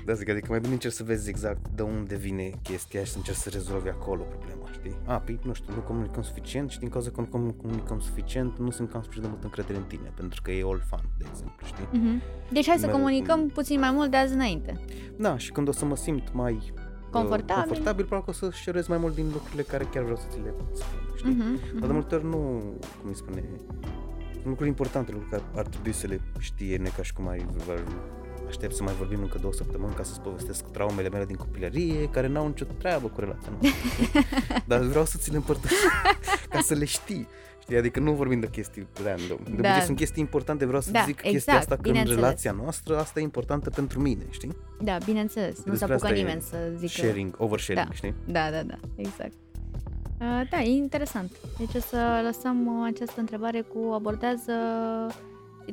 Da, 0.05 0.13
zic, 0.13 0.29
adică 0.29 0.48
mai 0.50 0.60
bine 0.60 0.74
încerc 0.74 0.93
să 0.93 1.03
vezi 1.03 1.29
exact 1.29 1.67
de 1.75 1.81
unde 1.81 2.15
vine 2.15 2.51
chestia 2.63 3.03
și 3.03 3.12
să 3.12 3.17
încerc 3.17 3.38
să 3.38 3.50
rezolvi 3.50 3.89
acolo 3.89 4.22
problema, 4.24 4.72
știi? 4.72 4.96
A, 5.05 5.17
păi, 5.20 5.39
nu 5.43 5.53
știu, 5.53 5.74
nu 5.74 5.79
comunicăm 5.81 6.24
suficient 6.24 6.70
și 6.70 6.79
din 6.79 6.89
cauza 6.89 7.10
că 7.10 7.22
nu 7.22 7.27
com- 7.27 7.55
comunicăm 7.62 8.00
suficient, 8.00 8.58
nu 8.58 8.70
simt 8.72 8.89
că 8.89 8.96
am 8.98 9.01
suficient 9.03 9.25
de 9.27 9.31
multă 9.34 9.46
încredere 9.46 9.77
în 9.77 9.84
tine, 9.84 10.12
pentru 10.15 10.41
că 10.41 10.51
e 10.51 10.63
all 10.65 10.84
fun, 10.89 11.00
de 11.17 11.25
exemplu, 11.29 11.65
știi? 11.65 11.88
Mhm. 11.91 12.22
Deci 12.51 12.67
hai 12.67 12.77
să 12.77 12.86
Merg- 12.86 12.91
comunicăm 12.91 13.48
puțin 13.50 13.79
mai 13.79 13.91
mult 13.91 14.12
de 14.12 14.17
azi 14.17 14.34
înainte. 14.34 14.79
Da, 15.17 15.38
și 15.38 15.51
când 15.51 15.67
o 15.67 15.72
să 15.72 15.86
mă 15.86 15.96
simt 15.96 16.34
mai 16.34 16.53
uh, 16.53 16.79
Confortabil. 17.12 17.63
confortabil 17.63 18.05
probabil 18.05 18.34
că 18.34 18.46
o 18.46 18.50
să 18.50 18.55
șerez 18.58 18.88
mai 18.88 18.98
mult 18.98 19.15
din 19.15 19.29
lucrurile 19.31 19.62
care 19.62 19.84
chiar 19.84 20.03
vreau 20.03 20.17
să 20.17 20.25
ți 20.29 20.38
le 20.43 20.53
spun, 20.58 20.86
știi? 21.15 21.31
Mhm, 21.31 21.60
Dar 21.72 21.79
de 21.79 21.86
mhm. 21.86 21.93
multe 21.93 22.15
ori 22.15 22.25
nu, 22.25 22.38
cum 23.01 23.10
îi 23.10 23.15
spune, 23.15 23.43
sunt 24.31 24.46
lucruri 24.46 24.70
importante, 24.70 25.12
lucruri 25.12 25.31
care 25.31 25.43
ar 25.55 25.65
trebui 25.67 25.91
să 25.91 26.08
le 26.08 26.22
știe, 26.39 26.77
nu 26.77 26.86
e 26.86 26.91
ca 26.96 27.03
și 27.03 27.13
cum 27.13 27.27
ai 27.27 27.46
aștept 28.48 28.75
să 28.75 28.83
mai 28.83 28.93
vorbim 28.93 29.19
încă 29.21 29.38
două 29.41 29.53
săptămâni 29.53 29.93
ca 29.93 30.03
să-ți 30.03 30.21
povestesc 30.21 30.63
traumele 30.71 31.10
mele 31.10 31.25
din 31.25 31.36
copilărie, 31.36 32.10
care 32.10 32.27
n-au 32.27 32.48
nicio 32.48 32.65
treabă 32.77 33.07
cu 33.07 33.19
relația 33.19 33.50
noastră. 33.51 33.81
știi? 34.03 34.21
Dar 34.67 34.79
vreau 34.79 35.05
să 35.05 35.17
ți 35.17 35.29
le 35.31 35.36
împărtășesc 35.36 35.81
ca 36.50 36.60
să 36.60 36.74
le 36.74 36.86
știi. 36.86 37.27
Știi? 37.62 37.77
Adică 37.77 38.00
nu 38.00 38.12
vorbim 38.13 38.39
de 38.39 38.48
chestii 38.50 38.88
random. 39.03 39.38
De 39.43 39.62
Da. 39.62 39.67
obicei 39.69 39.81
sunt 39.86 39.98
chestii 39.98 40.21
importante, 40.21 40.65
vreau 40.65 40.81
să 40.81 40.91
Da, 40.91 41.00
zic 41.05 41.15
chestia 41.15 41.31
exact, 41.38 41.57
asta 41.57 41.74
că 41.75 41.81
în 41.81 41.88
bineînțeles. 41.88 42.19
relația 42.21 42.51
noastră 42.51 43.00
asta 43.00 43.19
e 43.19 43.24
importantă 43.24 43.69
pentru 43.69 44.00
mine, 44.00 44.24
știi? 44.29 44.55
Da, 44.81 44.98
bineînțeles. 45.05 45.57
Nu 45.57 45.63
se 45.63 45.69
Despre 45.69 45.93
apucă 45.93 46.05
asta 46.07 46.17
e 46.17 46.21
nimeni 46.21 46.41
să 46.41 46.57
zică... 46.77 46.91
Sharing, 47.05 47.36
oversharing, 47.38 47.88
Da. 47.88 47.93
știi? 47.93 48.13
Da, 48.25 48.50
da, 48.51 48.63
da, 48.63 48.75
exact. 48.95 49.31
Uh, 50.21 50.41
da, 50.50 50.60
e 50.62 50.69
interesant. 50.69 51.31
Deci 51.57 51.74
o 51.75 51.79
să 51.79 51.98
lăsăm 52.25 52.65
uh, 52.65 52.89
această 52.93 53.19
întrebare 53.19 53.62
cu 53.62 53.91
abordează 53.93 54.51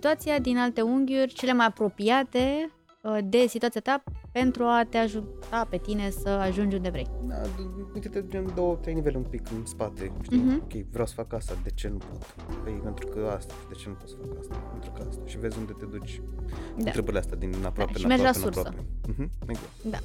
situația 0.02 0.38
din 0.38 0.58
alte 0.58 0.80
unghiuri 0.80 1.32
cele 1.32 1.52
mai 1.52 1.66
apropiate 1.66 2.70
uh, 3.02 3.18
de 3.24 3.46
situația 3.48 3.80
ta 3.80 4.02
pentru 4.32 4.64
a 4.64 4.86
te 4.88 4.96
ajuta 4.98 5.66
pe 5.70 5.76
tine 5.76 6.10
să 6.10 6.28
ajungi 6.28 6.76
unde 6.76 6.88
vrei. 6.88 7.06
Da, 7.26 7.34
d- 7.42 7.94
uite-te 7.94 8.24
gen 8.26 8.46
două, 8.54 8.74
trei 8.80 8.94
nivele 8.94 9.16
un 9.16 9.22
pic 9.30 9.50
în 9.50 9.64
spate, 9.66 10.12
știi? 10.22 10.36
Mhm. 10.38 10.62
Ok, 10.62 10.72
vreau 10.90 11.06
să 11.06 11.14
fac 11.14 11.32
asta, 11.32 11.54
de 11.62 11.70
ce 11.74 11.88
nu 11.88 11.96
pot? 11.96 12.34
Păi 12.64 12.72
pentru 12.72 13.06
că 13.06 13.32
asta, 13.36 13.54
de 13.68 13.74
ce 13.74 13.84
nu 13.88 13.94
pot 13.94 14.08
să 14.08 14.14
fac 14.20 14.38
asta? 14.40 14.54
Pentru 14.72 14.90
că 14.90 15.04
asta. 15.08 15.22
Și 15.26 15.38
vezi 15.38 15.58
unde 15.58 15.72
te 15.78 15.84
duci 15.84 16.20
Da. 16.50 16.54
întrebările 16.76 17.18
astea 17.18 17.36
din 17.36 17.52
aproape 17.64 17.92
Da, 17.92 17.98
și 17.98 18.02
în 18.04 18.08
mergi 18.08 18.22
la 18.24 18.28
aproape, 18.28 18.48
în 18.48 18.52
sursă. 18.54 18.68
aproape. 18.68 18.88
Mhm, 19.08 19.30
exact. 19.48 20.04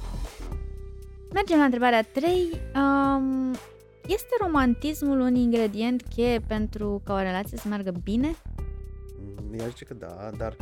Mergem 1.32 1.58
la 1.58 1.64
întrebarea 1.64 2.02
3. 2.02 2.48
Um, 2.74 3.50
este 4.06 4.28
romantismul 4.40 5.20
un 5.20 5.34
ingredient 5.34 6.02
cheie 6.14 6.40
pentru 6.46 7.00
ca 7.04 7.14
o 7.14 7.18
relație 7.18 7.58
să 7.58 7.68
meargă 7.68 7.92
bine? 8.02 8.34
Mm, 9.24 9.58
Ea 9.58 9.66
zice 9.66 9.84
că 9.84 9.94
da, 9.94 10.30
dar 10.36 10.56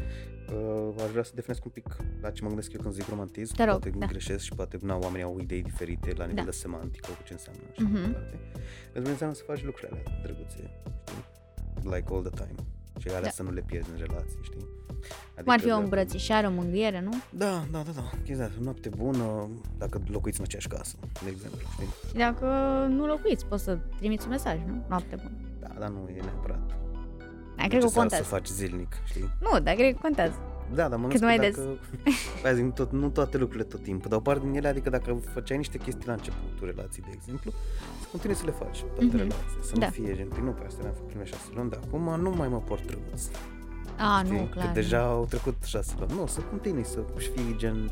uh, 0.53 0.95
aș 1.05 1.11
vrea 1.11 1.23
să 1.23 1.33
definesc 1.35 1.65
un 1.65 1.71
pic 1.71 1.97
la 2.21 2.31
ce 2.31 2.43
mă 2.43 2.49
gândesc 2.49 2.73
eu 2.73 2.81
când 2.81 2.95
zic 2.95 3.09
romantism. 3.09 3.55
Te 3.55 3.65
rog, 3.65 3.79
poate 3.81 3.99
da. 3.99 4.07
greșesc 4.07 4.45
și 4.45 4.55
poate 4.55 4.79
na, 4.81 4.97
oamenii 4.97 5.25
au 5.25 5.39
idei 5.41 5.63
diferite 5.63 6.13
la 6.17 6.25
nivel 6.25 6.45
Da. 6.45 6.51
de 6.51 6.57
semantică 6.57 7.11
cu 7.11 7.23
ce 7.25 7.33
înseamnă 7.33 7.63
și 7.73 7.83
Mhm. 7.83 7.93
mai 7.93 8.03
departe. 8.03 8.37
Pentru 8.83 9.01
mine 9.01 9.11
înseamnă 9.11 9.35
să 9.37 9.43
faci 9.47 9.65
lucrurile 9.65 9.99
alea 10.01 10.21
drăguțe, 10.23 10.71
știi? 11.05 11.91
Like 11.93 12.05
all 12.11 12.23
the 12.31 12.45
time. 12.45 12.55
Și 12.99 13.09
alea 13.09 13.21
Da. 13.21 13.29
să 13.29 13.43
nu 13.43 13.51
le 13.51 13.63
pierzi 13.67 13.91
în 13.91 13.97
relație, 14.07 14.39
știi? 14.43 14.67
Adică 15.35 15.43
Cum 15.43 15.53
ar 15.53 15.59
fi 15.61 15.67
o 15.67 15.69
dacă- 15.69 15.83
îmbrățișare, 15.83 16.47
o 16.47 16.51
mângâiere, 16.51 17.01
nu? 17.01 17.11
Da, 17.31 17.65
da, 17.71 17.83
da, 17.87 17.91
da. 17.95 18.11
Chestia 18.25 18.45
asta, 18.47 18.59
noapte 18.61 18.89
bună, 18.89 19.49
dacă 19.79 20.01
locuiți 20.07 20.39
în 20.39 20.45
aceeași 20.45 20.69
casă, 20.69 20.97
de 21.25 21.29
exemplu, 21.31 21.59
știi? 21.73 21.87
Și 22.09 22.15
dacă 22.15 22.47
nu 22.89 23.07
locuiți, 23.07 23.47
poți 23.47 23.63
să 23.63 23.79
trimiți 23.99 24.25
un 24.25 24.31
mesaj, 24.31 24.59
nu? 24.67 24.85
Noapte 24.89 25.17
bună. 25.17 25.37
Da, 25.61 25.69
dar 25.79 25.89
nu 25.89 26.09
e 26.17 26.21
neapărat. 26.21 26.77
Da, 27.63 27.69
cred 27.69 27.79
că 27.81 27.85
necesar 27.85 28.01
contează. 28.01 28.23
să 28.25 28.29
faci 28.29 28.47
zilnic, 28.47 28.93
știi? 29.05 29.31
Nu, 29.41 29.61
dar 29.61 29.75
cred 29.75 29.93
că 29.93 29.99
contează. 30.03 30.35
Da, 30.75 30.89
dar 30.89 30.99
mă 30.99 31.09
Cât 31.09 31.21
gândesc 31.21 31.23
mai 31.23 31.37
că 31.37 31.43
des. 31.43 31.55
dacă... 31.57 31.79
Aia 32.45 32.55
zic, 32.55 32.73
tot, 32.75 32.93
nu 32.93 33.09
toate 33.09 33.37
lucrurile 33.39 33.65
tot 33.69 33.83
timpul, 33.83 34.09
dar 34.11 34.19
o 34.19 34.23
parte 34.23 34.45
din 34.47 34.55
ele, 34.57 34.69
adică 34.69 34.91
dacă 34.91 35.21
făceai 35.33 35.57
niște 35.57 35.79
chestii 35.79 36.07
la 36.07 36.13
începutul 36.13 36.67
relației, 36.75 37.05
de 37.09 37.13
exemplu, 37.15 37.51
să 38.01 38.07
continui 38.11 38.37
să 38.37 38.45
le 38.45 38.51
faci 38.51 38.79
pe 38.81 38.87
toată 38.87 39.05
Mhm. 39.05 39.17
relația, 39.17 39.47
să 39.63 39.73
Da. 39.79 39.87
nu 39.87 39.93
fie 39.93 40.15
gen, 40.17 40.29
păi 40.29 40.43
nu, 40.45 40.51
pe 40.51 40.65
asta 40.67 40.79
le-am 40.83 40.95
făcut 40.95 41.09
prime 41.09 41.25
șase 41.25 41.49
luni, 41.55 41.71
dar 41.71 41.81
acum 41.87 42.21
nu 42.21 42.31
mai 42.31 42.49
mă 42.49 42.59
port 42.61 42.87
drăguț. 42.87 43.23
A, 43.99 44.23
știi? 44.25 44.37
nu, 44.39 44.43
clar. 44.45 44.67
Că 44.67 44.73
deja 44.73 45.01
au 45.03 45.25
trecut 45.29 45.57
șase 45.65 45.95
luni. 45.99 46.13
Nu, 46.19 46.27
să 46.27 46.41
continui, 46.41 46.85
să 46.85 46.99
fii 47.17 47.55
gen 47.57 47.91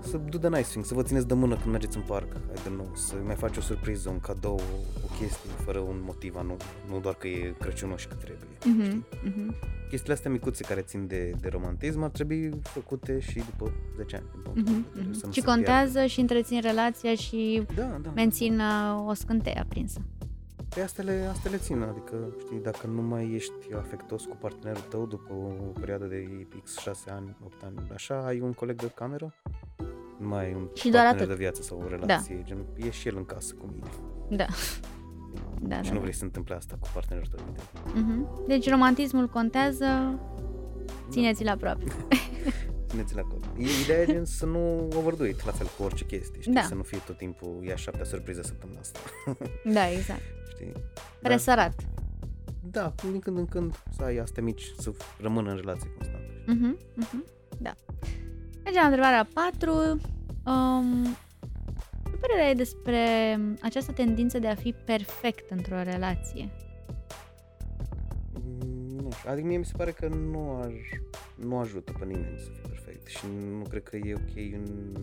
să 0.00 0.16
do 0.16 0.38
the 0.38 0.48
nice 0.48 0.68
thing, 0.68 0.84
să 0.84 0.94
vă 0.94 1.02
țineți 1.02 1.26
de 1.26 1.34
mână 1.34 1.54
când 1.56 1.70
mergeți 1.70 1.96
în 1.96 2.02
parc, 2.02 2.32
I 2.34 2.60
don't 2.60 2.72
know, 2.72 2.90
să 2.94 3.14
mai 3.24 3.34
faci 3.34 3.56
o 3.56 3.60
surpriză, 3.60 4.08
un 4.08 4.20
cadou, 4.20 4.54
o, 4.54 5.04
o 5.04 5.06
chestie 5.18 5.50
fără 5.64 5.78
un 5.78 6.00
motiv 6.04 6.36
anume, 6.36 6.56
nu 6.90 7.00
doar 7.00 7.14
că 7.14 7.26
e 7.28 7.54
Crăciunul 7.60 7.96
și 7.96 8.06
că 8.08 8.14
trebuie. 8.14 8.48
Mhm, 8.64 8.84
știi? 8.84 9.04
mhm. 9.24 9.54
Chestiile 9.88 10.14
astea 10.14 10.30
micuțe 10.30 10.64
care 10.64 10.80
țin 10.80 11.06
de, 11.06 11.30
de 11.40 11.48
romantism 11.48 12.02
ar 12.02 12.10
trebui 12.10 12.50
făcute 12.62 13.20
și 13.20 13.38
după 13.38 13.72
10 13.96 14.16
ani. 14.16 14.24
din 14.32 14.40
punctul 14.42 14.62
Mhm, 14.62 14.72
meu 14.72 14.80
de 14.82 14.88
vedere, 14.92 15.08
mhm. 15.08 15.18
să 15.18 15.26
nu 15.26 15.32
Și 15.32 15.40
se 15.40 15.46
contează 15.46 16.06
și 16.06 16.20
întrețin 16.20 16.60
relația 16.60 17.14
și 17.14 17.62
piardă. 17.74 17.90
Da, 17.92 17.98
da. 18.02 18.10
mențin 18.14 18.58
uh, 18.60 19.06
o 19.08 19.14
scânteie 19.14 19.58
aprinsă. 19.60 20.00
Pe 20.74 20.80
astea 20.80 21.04
le, 21.04 21.28
astea 21.32 21.50
le 21.50 21.56
țin, 21.56 21.82
adică, 21.82 22.16
știi, 22.44 22.58
dacă 22.62 22.86
nu 22.86 23.02
mai 23.02 23.32
ești 23.34 23.52
afectos 23.78 24.24
cu 24.24 24.36
partenerul 24.40 24.82
tău 24.88 25.06
după 25.06 25.32
o 25.32 25.46
perioadă 25.80 26.04
de 26.04 26.46
X 26.64 26.76
6 26.78 27.10
ani, 27.10 27.36
8 27.44 27.62
ani, 27.64 27.74
așa, 27.94 28.24
ai 28.26 28.40
un 28.40 28.52
coleg 28.52 28.80
de 28.80 28.90
cameră? 28.94 29.34
Nu 30.18 30.28
mai 30.28 30.44
ai 30.44 30.52
un 30.54 30.68
Și 30.74 30.88
doar 30.88 31.04
partener 31.04 31.14
atât. 31.14 31.26
Da. 31.28 31.34
de 31.34 31.34
viață 31.34 31.62
sau 31.62 31.82
o 31.84 31.88
relație, 31.88 32.42
gen, 32.44 32.64
e 32.76 32.90
și 32.90 33.08
el 33.08 33.16
în 33.16 33.24
casă 33.24 33.54
cu 33.54 33.66
mine. 33.72 33.86
Da. 34.30 34.46
Da, 35.60 35.76
și 35.76 35.82
da, 35.82 35.88
nu 35.88 35.94
da. 35.94 36.00
vrei 36.00 36.12
să 36.12 36.18
se 36.18 36.24
întâmple 36.24 36.54
asta 36.54 36.76
cu 36.80 36.88
partenerul 36.94 37.28
tău, 37.36 37.44
evident. 37.48 38.06
Mhm. 38.06 38.46
Deci 38.46 38.68
romantismul 38.70 39.28
contează, 39.28 40.18
țineți-l 41.10 41.48
aproape. 41.48 41.84
Țineți-l 42.88 43.18
acolo. 43.18 43.40
E 43.58 43.66
ideea 43.82 44.00
e 44.02 44.06
gen 44.06 44.24
să 44.24 44.46
nu 44.46 44.88
overdo 44.96 45.24
it, 45.24 45.44
la 45.44 45.52
fel 45.52 45.66
cu 45.76 45.82
orice 45.82 46.04
chestie, 46.04 46.40
știi? 46.40 46.52
Da. 46.52 46.62
Să 46.62 46.74
nu 46.74 46.82
fie 46.82 46.98
tot 47.06 47.16
timpul, 47.16 47.60
ia 47.64 47.76
șaptea 47.76 48.04
surpriză 48.04 48.42
săptămâna 48.42 48.78
asta, 48.78 48.98
Da, 49.76 49.90
exact. 49.90 50.22
știi? 50.48 50.72
Răsărat. 51.22 51.74
Da, 52.70 52.94
din 53.10 53.18
când 53.20 53.38
în 53.38 53.46
când 53.46 53.82
să 53.96 54.02
ai 54.02 54.16
astea 54.16 54.42
mici, 54.42 54.72
să 54.78 54.92
rămână 55.20 55.50
în 55.50 55.56
relație 55.56 55.90
constantă. 55.90 56.32
Mhm, 56.46 56.78
mhm. 56.94 57.24
Da. 57.58 57.74
Mergem 58.70 58.82
la 58.82 58.88
întrebarea 58.88 59.28
4. 59.34 60.00
Um, 60.44 61.04
ce 62.10 62.16
părere 62.20 62.42
ai 62.46 62.54
despre 62.54 63.00
această 63.62 63.92
tendință 63.92 64.38
de 64.38 64.48
a 64.48 64.54
fi 64.54 64.72
perfect 64.84 65.50
într-o 65.50 65.82
relație? 65.82 66.48
Mm, 68.32 68.98
Nu 69.02 69.10
știu, 69.10 69.30
adică 69.30 69.46
mie 69.46 69.56
mi 69.56 69.64
se 69.64 69.72
pare 69.76 69.90
că 69.90 70.08
nu, 70.08 70.58
ar, 70.62 70.72
nu 71.34 71.58
ajută 71.58 71.92
pe 71.98 72.04
nimeni 72.04 72.38
să 72.38 72.50
fie 72.50 72.62
perfect 72.68 73.06
și 73.06 73.24
nu 73.58 73.62
cred 73.68 73.82
că 73.82 73.96
e 73.96 74.14
ok 74.14 74.36
în, 74.54 74.94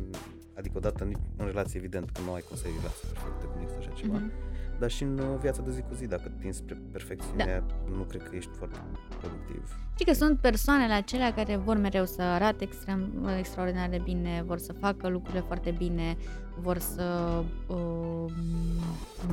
adică 0.57 0.77
odată 0.77 1.03
în, 1.03 1.13
în 1.37 1.45
relație 1.45 1.79
evident 1.79 2.09
că 2.09 2.21
nu 2.25 2.33
ai 2.33 2.41
cum 2.47 2.55
să 2.57 2.63
ai 2.65 2.73
relație 2.77 3.07
perfectă, 3.13 3.45
când 3.45 3.61
există 3.63 3.79
așa 3.79 3.99
ceva, 4.01 4.17
Mhm. 4.17 4.31
Dar 4.79 4.89
și 4.89 5.03
în 5.03 5.17
uh, 5.17 5.39
viața 5.41 5.61
de 5.61 5.71
zi 5.71 5.81
cu 5.81 5.93
zi, 5.93 6.07
dacă 6.07 6.31
tinzi 6.39 6.57
spre 6.57 6.81
perfecțiune, 6.91 7.63
nu 7.97 8.03
cred 8.03 8.23
că 8.29 8.35
ești 8.35 8.51
foarte 8.57 8.79
productiv. 9.19 9.77
Știi 9.93 10.05
că 10.05 10.13
sunt 10.13 10.39
persoanele 10.39 10.93
acelea 10.93 11.33
care 11.33 11.55
vor 11.55 11.77
mereu 11.77 12.05
să 12.05 12.21
arate 12.21 12.63
extrem, 12.63 13.29
extraordinar 13.37 13.89
de 13.89 14.01
bine, 14.03 14.43
vor 14.45 14.57
să 14.57 14.73
facă 14.73 15.07
lucrurile 15.07 15.41
foarte 15.41 15.71
bine, 15.77 16.17
vor 16.61 16.77
să 16.77 17.43
uh, 17.67 18.31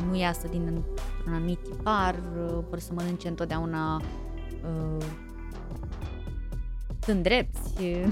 nu 0.08 0.16
iasă 0.16 0.48
din 0.48 0.82
un 1.26 1.32
anumit 1.32 1.62
tipar, 1.62 2.14
uh, 2.14 2.58
vor 2.68 2.78
să 2.78 2.92
mănânce 2.92 3.28
întotdeauna 3.28 3.96
uh, 3.96 5.04
sunt 7.04 7.22
drepți, 7.22 7.70
știi? 7.70 8.08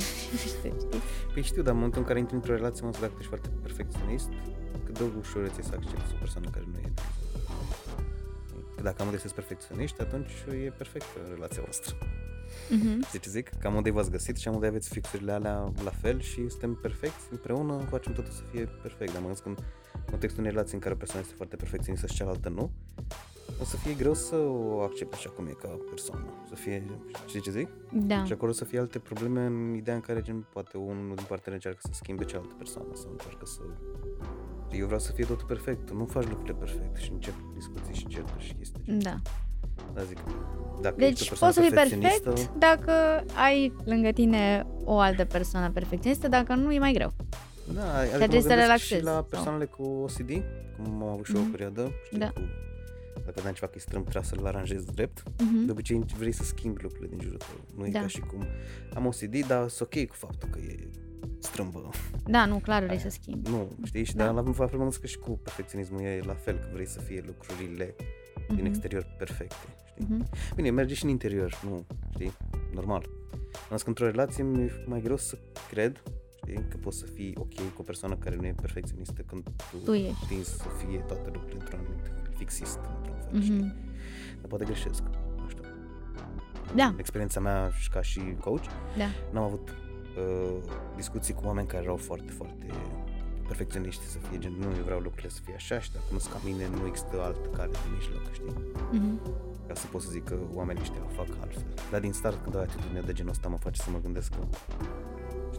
Păi 1.33 1.43
știu, 1.43 1.63
dar 1.63 1.71
în 1.71 1.77
momentul 1.77 2.01
în 2.01 2.07
care 2.07 2.19
intri 2.19 2.35
într-o 2.35 2.55
relație, 2.55 2.87
mă, 2.87 2.91
dacă 3.01 3.13
ești 3.17 3.29
foarte 3.29 3.49
perfecționist, 3.63 4.29
cât 4.85 4.99
de 4.99 5.05
ușor 5.19 5.49
ți 5.49 5.67
să 5.69 5.73
accepti 5.75 6.15
o 6.15 6.19
persoană 6.19 6.49
care 6.51 6.65
nu 6.73 6.79
e. 6.79 6.81
de 6.81 6.91
exemplu. 6.91 7.20
Că 8.81 8.87
dacă 8.87 9.03
amândoi 9.03 9.21
sunteți 9.21 9.47
perfecționiști, 9.47 10.01
atunci 10.01 10.31
e 10.65 10.71
perfectă 10.71 11.19
relația 11.35 11.63
voastră. 11.63 11.97
Mhm. 12.71 13.05
Știi 13.07 13.19
ce 13.19 13.31
zic? 13.31 13.49
Că 13.61 13.67
amândoi 13.67 13.93
v-ați 13.93 14.11
găsit 14.11 14.37
și 14.37 14.49
amândoi 14.49 14.69
aveți 14.69 14.89
fixurile 14.89 15.33
alea 15.33 15.73
la 15.85 15.91
fel 15.91 16.21
și 16.21 16.49
suntem 16.49 16.75
perfecți 16.75 17.25
împreună, 17.31 17.87
facem 17.89 18.13
totul 18.13 18.33
să 18.33 18.43
fie 18.51 18.65
perfect. 18.83 19.13
Dar 19.13 19.21
mă 19.21 19.27
gândesc 19.27 19.47
în 19.47 19.57
contextul 20.11 20.41
unei 20.41 20.53
relații 20.53 20.75
în 20.75 20.81
care 20.81 20.95
o 20.95 20.97
persoană 20.97 21.23
este 21.25 21.37
foarte 21.37 21.57
perfecționistă 21.57 22.07
și 22.07 22.15
cealaltă 22.15 22.49
nu, 22.49 22.71
o 23.61 23.65
să 23.65 23.77
fie 23.77 23.95
greu 23.95 24.15
să 24.15 24.37
o 24.37 24.81
accept 24.81 25.13
așa 25.13 25.31
cum 25.31 25.47
e 25.47 25.57
ca 25.63 25.69
persoană. 25.89 26.27
Să 26.49 26.55
fie, 26.55 26.85
știi 27.27 27.41
ce 27.41 27.51
zic? 27.51 27.69
Da. 27.93 28.25
Și 28.25 28.33
acolo 28.33 28.53
să 28.53 28.65
fie 28.65 28.79
alte 28.79 28.99
probleme 28.99 29.45
în 29.45 29.75
ideea 29.75 29.97
în 29.97 30.03
care 30.03 30.21
gen, 30.21 30.47
poate 30.53 30.77
unul 30.77 31.15
din 31.15 31.25
parteneri 31.29 31.55
încearcă 31.65 31.81
să 31.83 31.91
schimbe 31.93 32.25
cealaltă 32.25 32.55
persoană 32.59 32.91
sau 32.95 33.11
încearcă 33.11 33.47
să... 33.47 33.61
Eu 34.73 34.85
vreau 34.85 35.01
să 35.01 35.13
fie 35.13 35.25
totul 35.25 35.47
perfect, 35.47 35.87
tu 35.87 35.95
nu 35.97 36.05
faci 36.05 36.27
lucrurile 36.27 36.55
perfect 36.59 36.97
și 36.97 37.11
încep 37.13 37.35
discuții 37.55 37.95
și 37.95 38.07
certuri 38.07 38.45
și 38.45 38.53
chestii. 38.55 38.83
de 38.85 38.85
genul. 38.87 39.03
Da. 39.03 39.17
Da, 39.95 40.03
zic, 40.03 40.19
dacă 40.81 40.95
Deci 40.99 41.21
ești 41.21 41.23
o 41.23 41.29
persoană 41.29 41.53
poți 41.53 41.55
să 41.55 41.61
fii 41.61 41.71
perfecționistă, 41.71 42.29
perfect 42.31 42.55
dacă 42.59 42.93
ai 43.47 43.73
lângă 43.85 44.11
tine 44.11 44.67
o 44.85 44.99
altă 44.99 45.25
persoană 45.25 45.71
perfecționistă, 45.71 46.29
dacă 46.29 46.55
nu 46.55 46.73
e 46.73 46.79
mai 46.79 46.93
greu. 46.93 47.13
Da, 47.75 47.99
adică 47.99 48.17
trebuie 48.17 48.39
mă 48.39 48.43
să 48.43 48.49
gândesc 48.49 48.49
relaxezi, 48.67 48.95
și 49.01 49.03
la 49.05 49.11
sau- 49.13 49.23
persoanele 49.23 49.65
cu 49.65 49.83
OCD, 49.83 50.31
cum 50.77 51.03
am 51.03 51.09
avut 51.09 51.25
și 51.25 51.33
eu 51.35 51.39
o 51.41 51.43
Mhm. 51.43 51.51
perioadă, 51.51 51.91
știi, 52.07 52.19
Da. 52.19 52.27
cu, 52.31 52.41
dacă 53.15 53.33
vedeam 53.35 53.55
ceva 53.55 53.67
că 53.67 53.73
e 53.77 53.81
strâmb, 53.81 54.05
trebuia 54.09 54.31
să-l 54.31 54.47
aranjezi 54.47 54.87
drept. 54.95 55.23
Mhm. 55.39 55.65
De 55.65 55.71
obicei 55.71 56.05
vrei 56.19 56.33
să 56.33 56.43
schimbi 56.45 56.83
lucrurile 56.83 57.09
din 57.11 57.21
jurul 57.23 57.39
tău. 57.39 57.61
Nu 57.77 57.87
e 57.87 57.91
Da. 57.91 58.01
ca 58.01 58.07
și 58.07 58.21
cum 58.21 58.45
am 58.95 59.07
OCD, 59.07 59.47
dar 59.47 59.69
sunt 59.69 59.89
ok 59.95 60.07
cu 60.09 60.15
faptul 60.15 60.49
că 60.53 60.59
e 60.59 60.89
strâmbă. 61.39 61.91
Da, 62.25 62.45
nu, 62.47 62.59
clar 62.59 62.83
vrei 62.83 62.91
Aia. 62.97 63.01
să 63.01 63.09
schimbi. 63.09 63.51
Nu, 63.51 63.69
știi? 63.85 64.05
Și 64.05 64.15
Da. 64.17 64.25
dar 64.25 64.35
la 64.35 64.53
fel 64.53 64.67
mă 64.71 64.77
gândesc 64.77 65.01
că 65.01 65.07
și 65.07 65.19
cu 65.19 65.31
perfecționismul 65.31 66.01
e 66.01 66.21
la 66.27 66.35
fel, 66.35 66.55
că 66.57 66.69
vrei 66.73 66.87
să 66.87 67.01
fie 67.01 67.23
lucrurile 67.27 67.95
din 68.49 68.57
Mhm. 68.57 68.67
exterior 68.67 69.07
perfecte, 69.19 69.55
știi? 69.89 70.07
Mhm. 70.09 70.29
Bine, 70.55 70.71
merge 70.71 70.95
și 70.95 71.05
în 71.05 71.11
interior, 71.11 71.61
nu, 71.65 71.87
știi? 72.11 72.33
Normal. 72.75 73.09
Însă 73.71 73.85
într-o 73.87 74.05
relație 74.05 74.45
mi-e 74.45 74.85
mai 74.87 75.01
greu 75.01 75.17
să 75.17 75.39
cred, 75.71 76.03
știi, 76.37 76.65
că 76.69 76.77
poți 76.77 76.99
să 76.99 77.07
fii 77.07 77.35
ok 77.39 77.55
cu 77.55 77.81
o 77.81 77.83
persoană 77.83 78.17
care 78.17 78.37
nu 78.37 78.47
e 78.47 78.55
perfecționistă 78.61 79.23
când 79.27 79.43
tu, 79.71 79.77
Tu 79.85 79.93
ești. 79.93 80.25
știi 80.25 80.45
să 80.45 80.65
fie 80.87 80.99
toate 80.99 81.31
lucrurile 81.33 81.59
într-un 81.61 81.79
anumit 81.79 82.03
fel, 82.05 82.33
fixist, 82.37 82.79
într-un 82.97 83.17
fel, 83.31 83.41
știi? 83.43 83.55
Mhm. 83.55 83.75
Dar 84.41 84.49
poate 84.49 84.65
greșesc, 84.65 85.03
nu 85.37 85.49
știu. 85.49 85.63
Da, 86.75 86.95
Experiența 86.99 87.41
mea 87.41 87.71
și 87.81 87.91
ca 87.91 88.03
și 88.03 88.21
coach, 88.41 88.65
da. 88.99 89.05
n-am 89.33 89.43
avut 89.45 89.75
uh, 90.17 90.57
discuții 90.97 91.35
cu 91.35 91.43
oameni 91.45 91.67
care 91.67 91.83
erau 91.83 91.97
foarte, 91.97 92.31
foarte 92.31 92.67
perfecționiști 93.47 94.05
să 94.05 94.19
fie 94.19 94.39
gen, 94.39 94.55
nu, 94.59 94.69
eu 94.77 94.85
vreau 94.89 95.01
lucrurile 95.01 95.29
să 95.29 95.41
fie 95.45 95.55
așa 95.55 95.81
și 95.81 95.93
dacă 95.93 96.05
nu 96.13 96.19
sunt 96.19 96.33
ca 96.33 96.41
mine, 96.45 96.65
nu 96.69 96.87
există 96.87 97.15
altă 97.23 97.49
cale 97.57 97.71
de 97.71 97.89
mijloc, 97.95 98.25
știi? 98.33 98.55
Mhm. 98.93 99.21
Ca 99.69 99.75
să 99.75 99.87
pot 99.87 100.03
să 100.03 100.11
zic 100.11 100.25
că 100.25 100.37
oamenii 100.55 100.83
ăștia 100.83 101.03
o 101.09 101.13
fac 101.21 101.29
altfel. 101.41 101.65
Dar 101.91 102.01
din 102.01 102.13
start, 102.13 102.43
când 102.43 102.57
ai 102.57 102.63
atitudine 102.63 103.01
de 103.01 103.13
genul 103.13 103.31
ăsta, 103.31 103.49
mă 103.49 103.57
face 103.57 103.81
să 103.83 103.91
mă 103.91 104.01
gândesc 104.03 104.31
că 104.37 104.43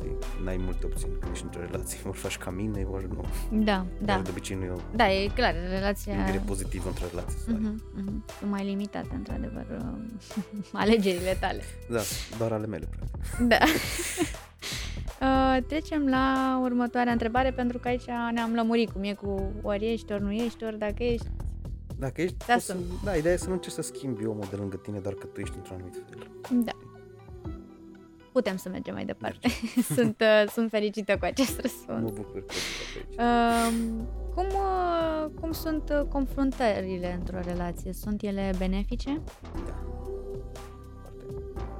știi, 0.01 0.43
n-ai 0.43 0.58
multe 0.58 0.86
opțiuni 0.86 1.13
când 1.20 1.31
ești 1.31 1.43
într-o 1.46 1.62
relație. 1.62 2.00
Ori 2.10 2.17
faci 2.17 2.38
ca 2.38 2.50
mine, 2.50 2.84
ori 2.91 3.08
nu. 3.13 3.25
Da, 3.63 3.86
da. 4.01 4.13
Ori 4.13 4.24
de 4.24 4.29
obicei 4.29 4.55
nu 4.58 4.63
e 4.63 4.70
o 4.70 4.79
Da, 4.96 5.12
e 5.12 5.27
clar, 5.27 5.53
relația... 5.70 6.15
gândire 6.15 6.41
pozitivă 6.46 6.88
într-o 6.88 7.05
relație. 7.10 7.38
să 7.43 7.50
ai. 7.50 7.58
Mhm, 7.62 7.84
mhm. 7.96 8.24
Sunt 8.39 8.51
mai 8.51 8.65
limitate, 8.65 9.10
într-adevăr, 9.15 9.65
um, 9.81 10.12
alegerile 10.84 11.38
tale. 11.39 11.62
Da, 11.89 12.00
doar 12.38 12.51
ale 12.51 12.65
mele, 12.65 12.88
practic. 12.96 13.48
Da. 13.48 13.58
Uh, 15.22 15.63
trecem 15.67 16.08
la 16.08 16.60
următoarea 16.63 17.12
întrebare, 17.12 17.51
pentru 17.51 17.77
că 17.79 17.88
aici 17.88 18.05
ne-am 18.34 18.53
lămurit 18.53 18.89
cum 18.91 19.03
e 19.03 19.13
cu 19.13 19.51
ori 19.62 19.91
ești, 19.91 20.12
ori 20.12 20.22
nu 20.22 20.31
ești, 20.31 20.63
ori 20.63 20.77
dacă 20.77 21.03
ești. 21.03 21.27
Dacă 21.98 22.22
ești, 22.22 22.36
Da, 22.48 22.53
poți 22.53 22.65
să, 22.65 22.72
sunt. 22.72 22.86
da, 23.03 23.15
ideea 23.15 23.34
e 23.34 23.38
să 23.38 23.48
nu 23.48 23.53
încerci 23.53 23.74
să 23.74 23.81
schimbi 23.81 24.25
omul 24.25 24.46
de 24.50 24.55
lângă 24.55 24.77
tine 24.77 25.00
doar 25.00 25.13
că 25.13 25.25
tu 25.25 25.39
ești 25.39 25.55
într-un 25.58 25.75
anumit 25.75 25.93
fel. 26.10 26.27
Da. 26.63 26.72
Putem 28.31 28.57
să 28.57 28.69
mergem 28.69 28.93
mai 28.93 29.05
departe. 29.05 29.47
sunt, 29.95 30.21
uh, 30.21 30.50
sunt 30.50 30.69
fericită 30.69 31.17
cu 31.17 31.25
acest 31.25 31.55
Mă 31.55 31.59
răspuns. 31.61 32.11
bucur 32.11 32.45
că 32.45 32.53
ești 32.53 33.19
aici. 33.19 33.71
Um, 33.73 34.07
cum, 34.33 34.45
uh, 34.45 35.29
cum 35.39 35.51
sunt 35.51 35.89
uh, 35.89 36.01
confruntările 36.09 37.13
într-o 37.19 37.39
relație? 37.39 37.93
Sunt 37.93 38.21
ele 38.21 38.51
benefice? 38.57 39.21
Da. 39.65 39.83
Foarte. 41.01 41.23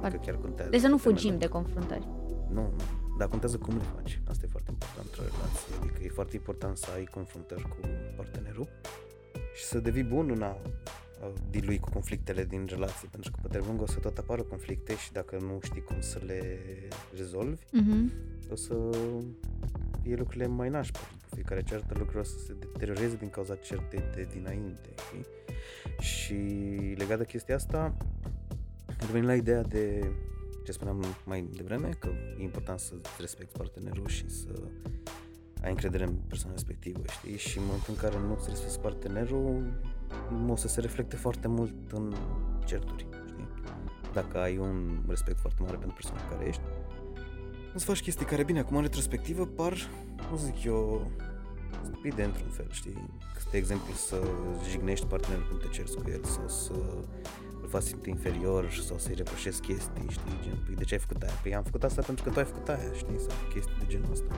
Foarte. 0.00 0.16
Că 0.16 0.22
chiar 0.24 0.36
contează. 0.40 0.70
Deci 0.70 0.80
să 0.80 0.88
nu 0.88 0.96
pe 0.96 1.02
termen 1.02 1.14
fugim 1.16 1.30
lung. 1.30 1.40
de 1.42 1.48
confruntări. 1.48 2.08
Nu, 2.48 2.60
nu. 2.60 2.82
Dar 3.18 3.28
contează 3.28 3.56
cum 3.56 3.76
le 3.76 3.82
faci. 3.96 4.20
Asta 4.28 4.42
e 4.46 4.48
foarte 4.50 4.70
important 4.72 5.06
într-o 5.06 5.22
relație. 5.22 5.74
Adică 5.80 6.00
e 6.04 6.08
foarte 6.08 6.36
important 6.36 6.76
să 6.76 6.88
ai 6.94 7.04
confruntări 7.04 7.62
cu 7.62 7.76
partenerul 8.16 8.68
și 9.54 9.64
să 9.64 9.78
devii 9.78 10.02
bun 10.02 10.30
în 10.34 10.42
a 10.42 10.56
a 11.22 11.32
dilui 11.50 11.78
cu 11.78 11.90
conflictele 11.90 12.44
din 12.44 12.66
relație. 12.68 13.08
Pentru 13.10 13.30
că 13.30 13.38
pe 13.42 13.48
termen 13.48 13.68
lung 13.68 13.80
o 13.80 13.86
să 13.86 13.98
tot 13.98 14.18
apară 14.18 14.42
conflicte 14.42 14.96
și 14.96 15.12
dacă 15.12 15.36
nu 15.40 15.58
știi 15.62 15.82
cum 15.82 16.00
să 16.00 16.20
le 16.26 16.58
rezolvi, 17.16 17.62
Mhm. 17.72 18.12
o 18.50 18.54
să 18.54 18.74
fie 20.02 20.14
lucrurile 20.16 20.46
mai 20.46 20.68
nașpa. 20.68 20.98
După 21.20 21.34
fiecare 21.34 21.62
ceartă 21.62 21.94
lucrurile 21.98 22.20
o 22.20 22.24
să 22.24 22.38
se 22.38 22.52
deterioreze 22.58 23.16
din 23.16 23.30
cauza 23.30 23.54
certei 23.54 24.02
de 24.14 24.28
dinainte. 24.32 24.88
Știi? 25.06 25.26
Și 26.00 26.34
legat 26.96 27.18
de 27.18 27.24
chestia 27.24 27.54
asta, 27.54 27.96
revenim 28.98 29.26
la 29.26 29.34
ideea 29.34 29.62
de 29.62 30.10
ce 30.64 30.72
spuneam 30.72 31.04
mai 31.24 31.48
devreme, 31.56 31.88
că 31.98 32.08
e 32.38 32.42
important 32.42 32.78
să 32.78 32.94
respecti 33.18 33.56
partenerul 33.58 34.06
și 34.06 34.28
să 34.30 34.52
ai 35.62 35.70
încredere 35.70 36.04
în 36.04 36.14
persoana 36.28 36.54
respectivă, 36.54 37.02
știi? 37.08 37.36
Și 37.36 37.58
în 37.58 37.64
momentul 37.64 37.92
în 37.94 38.00
care 38.00 38.18
nu 38.18 38.36
îți 38.38 38.48
respecti 38.48 38.78
partenerul, 38.78 39.62
o 40.48 40.56
să 40.56 40.68
se 40.68 40.80
reflecte 40.80 41.16
foarte 41.16 41.48
mult 41.48 41.92
în 41.92 42.14
certuri, 42.64 42.98
știi? 42.98 43.48
Dacă 44.12 44.38
ai 44.38 44.58
un 44.58 45.02
respect 45.08 45.38
foarte 45.38 45.62
mare 45.62 45.76
pentru 45.76 45.94
persoana 45.94 46.28
care 46.28 46.48
ești, 46.48 46.62
îți 47.74 47.84
faci 47.84 48.02
chestii 48.02 48.26
care, 48.26 48.44
bine, 48.44 48.58
acum 48.58 48.76
în 48.76 48.82
retrospectivă 48.82 49.46
par, 49.46 49.76
nu 50.30 50.36
zic 50.36 50.64
eu, 50.64 51.10
stupide 51.84 52.22
într-un 52.22 52.48
fel, 52.50 52.66
știi? 52.70 53.08
De 53.50 53.56
exemplu, 53.58 53.92
să 53.94 54.22
jignești 54.70 55.06
partenerul 55.06 55.46
când 55.48 55.60
te 55.60 55.68
cerți 55.68 55.96
cu 55.96 56.10
el 56.10 56.24
sau 56.24 56.48
să 56.48 56.74
îl 57.72 57.78
faci 57.80 57.88
simte 57.88 58.08
inferior 58.08 58.70
sau 58.70 58.98
să-i 58.98 59.14
reproșezi 59.14 59.60
chestii, 59.60 60.06
știi? 60.10 60.38
Gen, 60.42 60.62
păi 60.66 60.74
de 60.74 60.84
ce 60.84 60.94
ai 60.94 61.00
făcut 61.00 61.22
aia? 61.22 61.32
Păi 61.42 61.54
am 61.54 61.62
făcut 61.62 61.84
asta 61.84 62.02
pentru 62.02 62.24
că 62.24 62.30
tu 62.30 62.38
ai 62.38 62.44
făcut 62.44 62.68
aia, 62.68 62.92
știi? 62.96 63.18
Sau 63.18 63.36
chestii 63.52 63.74
de 63.78 63.84
genul 63.88 64.08
ăsta. 64.12 64.34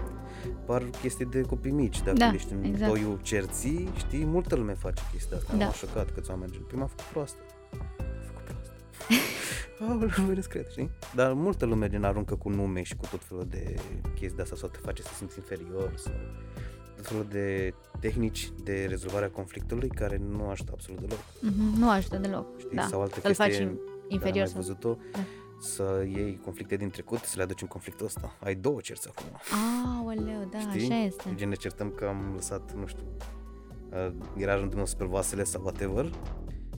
Par 0.67 0.83
chestii 1.01 1.25
de 1.25 1.41
copii 1.41 1.71
mici, 1.71 2.03
dacă 2.03 2.17
Da, 2.17 2.31
ești 2.35 2.53
în 2.53 2.63
exact. 2.65 2.91
toiul 2.93 3.19
cerții, 3.23 3.89
știi? 3.97 4.25
Multă 4.25 4.55
lume 4.57 4.75
face 4.75 5.03
chestia 5.13 5.37
asta. 5.37 5.57
Da. 5.57 5.65
M-a 5.65 5.73
șocat 5.73 6.11
câți 6.11 6.31
oameni 6.31 6.53
gen, 6.53 6.63
păi 6.63 6.79
m-a 6.79 6.87
făcut 6.87 7.05
proastă. 7.13 7.39
M-a 7.73 8.25
făcut 8.27 8.43
proastă. 8.45 8.73
Aoleu, 9.89 10.35
nu 10.35 10.41
cred, 10.49 10.69
știi? 10.69 10.91
Dar 11.15 11.33
multă 11.33 11.65
lume 11.67 11.89
gen 11.89 12.05
aruncă 12.05 12.35
cu 12.37 12.49
nume 12.49 12.83
și 12.83 12.97
cu 12.97 13.07
tot 13.11 13.25
felul 13.25 13.47
de 13.49 13.75
chestii 14.15 14.37
de 14.37 14.43
asta 14.43 14.57
sau 14.57 14.69
te 14.69 14.79
face 14.83 15.03
să 15.03 15.09
te 15.09 15.15
simți 15.15 15.39
inferior 15.39 15.93
sau 15.97 16.13
tot 17.05 17.13
felul 17.13 17.27
de 17.31 17.75
tehnici 18.01 18.51
de 18.63 18.87
rezolvare 18.89 19.25
a 19.25 19.31
conflictului 19.31 19.89
care 19.89 20.17
nu 20.29 20.49
ajută 20.49 20.71
absolut 20.75 21.01
deloc. 21.01 21.19
Mhm. 21.41 21.79
Nu 21.79 21.91
ajută 21.91 22.17
deloc. 22.17 22.47
Știi? 22.59 22.77
Da. 22.77 22.83
Sau 22.87 23.01
altă 23.03 23.21
Să-l 23.21 23.35
faci 23.35 23.47
chestie 23.47 23.65
in- 23.65 23.69
care 23.69 23.81
am 23.91 24.07
inferior. 24.09 24.37
mai 24.45 24.47
Sau... 24.47 24.61
văzut-o, 24.61 24.97
Da. 25.13 25.19
să 25.61 26.05
iei 26.15 26.41
conflicte 26.45 26.77
din 26.77 26.91
trecut, 26.91 27.19
să 27.19 27.35
le 27.37 27.43
aduci 27.43 27.61
în 27.61 27.67
conflictul 27.67 28.07
ăsta. 28.07 28.37
Ai 28.41 28.55
două 28.55 28.81
cerți 28.81 29.09
acum. 29.09 29.39
Aoleu, 29.99 30.49
da, 30.53 30.59
Știi? 30.59 30.85
așa 30.91 31.01
este. 31.05 31.33
Gen 31.35 31.49
ne 31.49 31.55
certăm 31.55 31.91
că 31.91 32.05
am 32.05 32.33
lăsat, 32.35 32.75
nu 32.79 32.87
știu, 32.87 33.05
uh, 33.93 34.13
era 34.37 34.55
rândul 34.57 34.77
meu 34.77 34.87
spre 34.87 35.07
vasele 35.07 35.45
sau 35.45 35.63
whatever. 35.63 36.05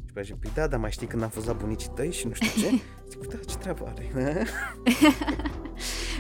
Și 0.07 0.13
pe 0.13 0.23
aia 0.23 0.23
zice, 0.23 0.35
păi 0.41 0.51
da, 0.55 0.67
dar 0.67 0.81
mai 0.81 0.91
știi 0.91 1.07
când 1.07 1.23
am 1.23 1.29
fost 1.29 1.47
la 1.47 1.53
bunicii 1.53 1.91
tăi 1.95 2.13
și 2.13 2.27
nu 2.27 2.33
știu 2.33 2.61
ce? 2.63 2.69
Zic, 3.11 3.19
păi 3.19 3.29
da, 3.29 3.45
ce 3.47 3.57
treabă 3.57 3.93
are? 3.95 4.11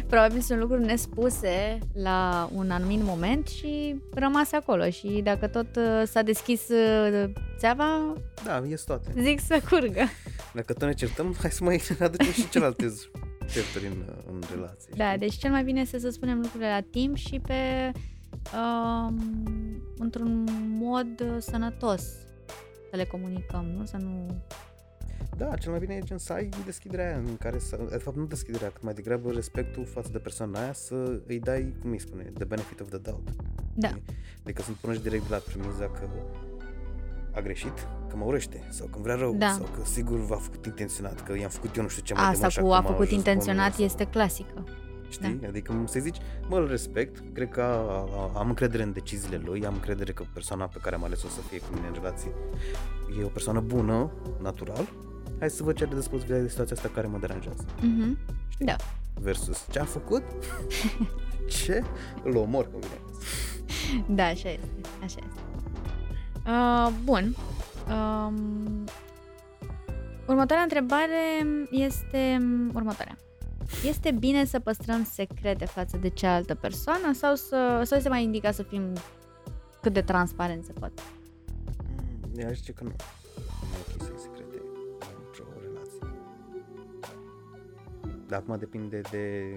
Probabil 0.06 0.40
sunt 0.40 0.60
lucruri 0.60 0.84
nespuse 0.84 1.78
la 1.92 2.50
un 2.54 2.70
anumit 2.70 3.02
moment 3.02 3.46
și 3.46 3.96
rămase 4.14 4.56
acolo. 4.56 4.90
Și 4.90 5.20
dacă 5.24 5.46
tot 5.46 5.76
uh, 5.76 6.02
s-a 6.04 6.22
deschis 6.22 6.68
uh, 6.68 7.30
țeava, 7.58 8.12
da, 8.44 8.62
ies 8.68 8.82
toate. 8.82 9.12
zic 9.20 9.40
să 9.40 9.60
curgă. 9.70 10.02
Dacă 10.54 10.72
tot 10.72 10.82
ne 10.82 10.94
certăm, 10.94 11.36
hai 11.40 11.50
să 11.50 11.64
mai 11.64 11.80
aducem 12.00 12.32
și 12.32 12.48
celelalte 12.48 12.92
certuri 13.52 13.86
în, 13.86 14.04
în 14.32 14.42
relație. 14.54 14.92
Da, 14.96 15.06
știi? 15.06 15.18
deci 15.18 15.34
cel 15.34 15.50
mai 15.50 15.64
bine 15.64 15.80
este 15.80 15.98
să 15.98 16.10
spunem 16.10 16.40
lucrurile 16.40 16.68
la 16.68 16.80
timp 16.90 17.16
și 17.16 17.40
pe 17.46 17.92
um, 18.56 19.18
într-un 19.98 20.44
mod 20.78 21.20
uh, 21.20 21.36
sănătos 21.38 22.02
să 22.90 22.96
le 22.96 23.04
comunicăm, 23.04 23.64
nu? 23.76 23.84
Să 23.84 23.96
nu... 23.96 24.42
Da, 25.36 25.56
cel 25.56 25.70
mai 25.70 25.80
bine 25.80 25.94
e 25.94 26.00
gen 26.00 26.18
să 26.18 26.32
ai 26.32 26.48
deschiderea 26.64 27.06
aia 27.06 27.16
în 27.16 27.36
care 27.36 27.58
să, 27.58 27.78
de 27.90 27.96
fapt 27.96 28.16
nu 28.16 28.24
deschiderea, 28.24 28.70
cât 28.70 28.82
mai 28.82 28.94
degrabă 28.94 29.30
respectul 29.32 29.84
față 29.84 30.08
de 30.12 30.18
persoana 30.18 30.60
aia 30.60 30.72
să 30.72 31.20
îi 31.26 31.38
dai, 31.40 31.74
cum 31.80 31.90
îi 31.90 32.00
spune, 32.00 32.22
the 32.22 32.44
benefit 32.44 32.80
of 32.80 32.88
the 32.88 32.98
doubt. 32.98 33.28
Da. 33.74 33.88
Știi? 33.88 34.02
Adică 34.42 34.62
să 34.62 34.68
nu 34.70 34.76
punești 34.80 35.02
direct 35.02 35.22
de 35.22 35.34
la 35.34 35.36
premiza 35.36 35.84
că 35.90 36.08
a 37.32 37.40
greșit, 37.40 37.88
că 38.08 38.16
mă 38.16 38.24
urăște 38.24 38.66
sau 38.68 38.86
că 38.86 38.92
îmi 38.94 39.02
vrea 39.02 39.14
rău 39.14 39.34
Da. 39.34 39.48
sau 39.50 39.64
că 39.64 39.84
sigur 39.84 40.18
v-a 40.18 40.36
făcut 40.36 40.66
intenționat, 40.66 41.22
că 41.22 41.38
i-am 41.38 41.50
făcut 41.50 41.76
eu 41.76 41.82
nu 41.82 41.88
știu 41.88 42.02
ce 42.02 42.14
mai 42.14 42.22
de 42.22 42.28
Asta 42.28 42.40
mult 42.40 42.52
și 42.52 42.58
cu 42.60 42.64
acum 42.66 42.76
a 42.76 42.78
a 42.78 42.82
făcut 42.82 43.06
ajuns 43.06 43.22
pe 43.22 43.30
intenționat 43.30 43.74
unul 43.74 43.84
este 43.84 44.04
clasică. 44.04 44.64
Știi? 45.08 45.38
Da. 45.40 45.48
Adică 45.48 45.82
să 45.86 45.98
zici, 46.00 46.16
mă, 46.48 46.58
îl 46.58 46.68
respect, 46.68 47.22
cred 47.32 47.48
că 47.48 47.60
a, 47.60 47.74
a, 48.16 48.32
am 48.38 48.48
încredere 48.48 48.82
în 48.82 48.92
deciziile 48.92 49.40
lui, 49.44 49.66
am 49.66 49.74
încredere 49.74 50.12
că 50.12 50.24
persoana 50.32 50.64
pe 50.66 50.78
care 50.82 50.94
am 50.94 51.04
ales-o 51.04 51.28
să 51.28 51.40
fie 51.40 51.58
cu 51.58 51.66
mine 51.74 51.86
în 51.86 51.92
relație 51.92 52.30
e 53.20 53.24
o 53.24 53.28
persoană 53.28 53.60
bună, 53.60 54.10
natural, 54.42 54.88
hai 55.38 55.50
să 55.50 55.62
văd 55.62 55.76
ce 55.76 55.84
are 55.84 55.94
de 55.94 56.00
spus 56.00 56.20
vis-a-vis 56.20 56.42
de 56.42 56.48
situația 56.48 56.76
asta 56.76 56.88
care 56.88 57.06
mă 57.06 57.18
deranjează. 57.18 57.64
Mhm. 57.80 58.18
Știi? 58.48 58.66
Da. 58.66 58.76
Versus 59.20 59.66
ce 59.70 59.78
a 59.78 59.84
făcut, 59.84 60.22
ce 61.64 61.82
îl 62.22 62.36
omor 62.36 62.70
cum 62.70 62.80
vine. 62.80 63.00
Da, 64.08 64.24
așa 64.24 64.48
este. 64.48 64.68
Așa 65.02 65.18
este. 65.26 65.40
Uh, 66.46 66.92
bun. 67.04 67.34
Um, 67.88 68.84
următoarea 70.26 70.62
întrebare 70.62 71.46
este 71.70 72.38
următoarea. 72.74 73.18
Este 73.84 74.10
bine 74.10 74.44
să 74.44 74.58
păstrăm 74.58 75.04
secrete 75.04 75.64
față 75.64 75.96
de 75.96 76.08
cealaltă 76.08 76.54
persoană 76.54 77.12
sau 77.12 77.34
să, 77.34 77.80
sau 77.84 77.96
este 77.96 78.08
mai 78.08 78.22
indicat 78.22 78.54
să 78.54 78.62
fim 78.62 78.92
cât 79.82 79.92
de 79.92 80.02
transparent 80.02 80.64
se 80.64 80.72
poate? 80.72 81.02
Mm, 81.88 82.40
Eu 82.40 82.48
aș 82.48 82.56
zice 82.56 82.72
că 82.72 82.84
nu. 82.84 82.90
Nu 83.60 83.76
e 83.76 83.94
ok 83.96 84.02
să 84.02 84.10
ai 84.12 84.18
secrete 84.18 84.62
într-o 85.26 85.44
relație. 85.62 86.18
Dar 88.28 88.38
acum 88.38 88.56
depinde 88.58 89.00
de... 89.10 89.54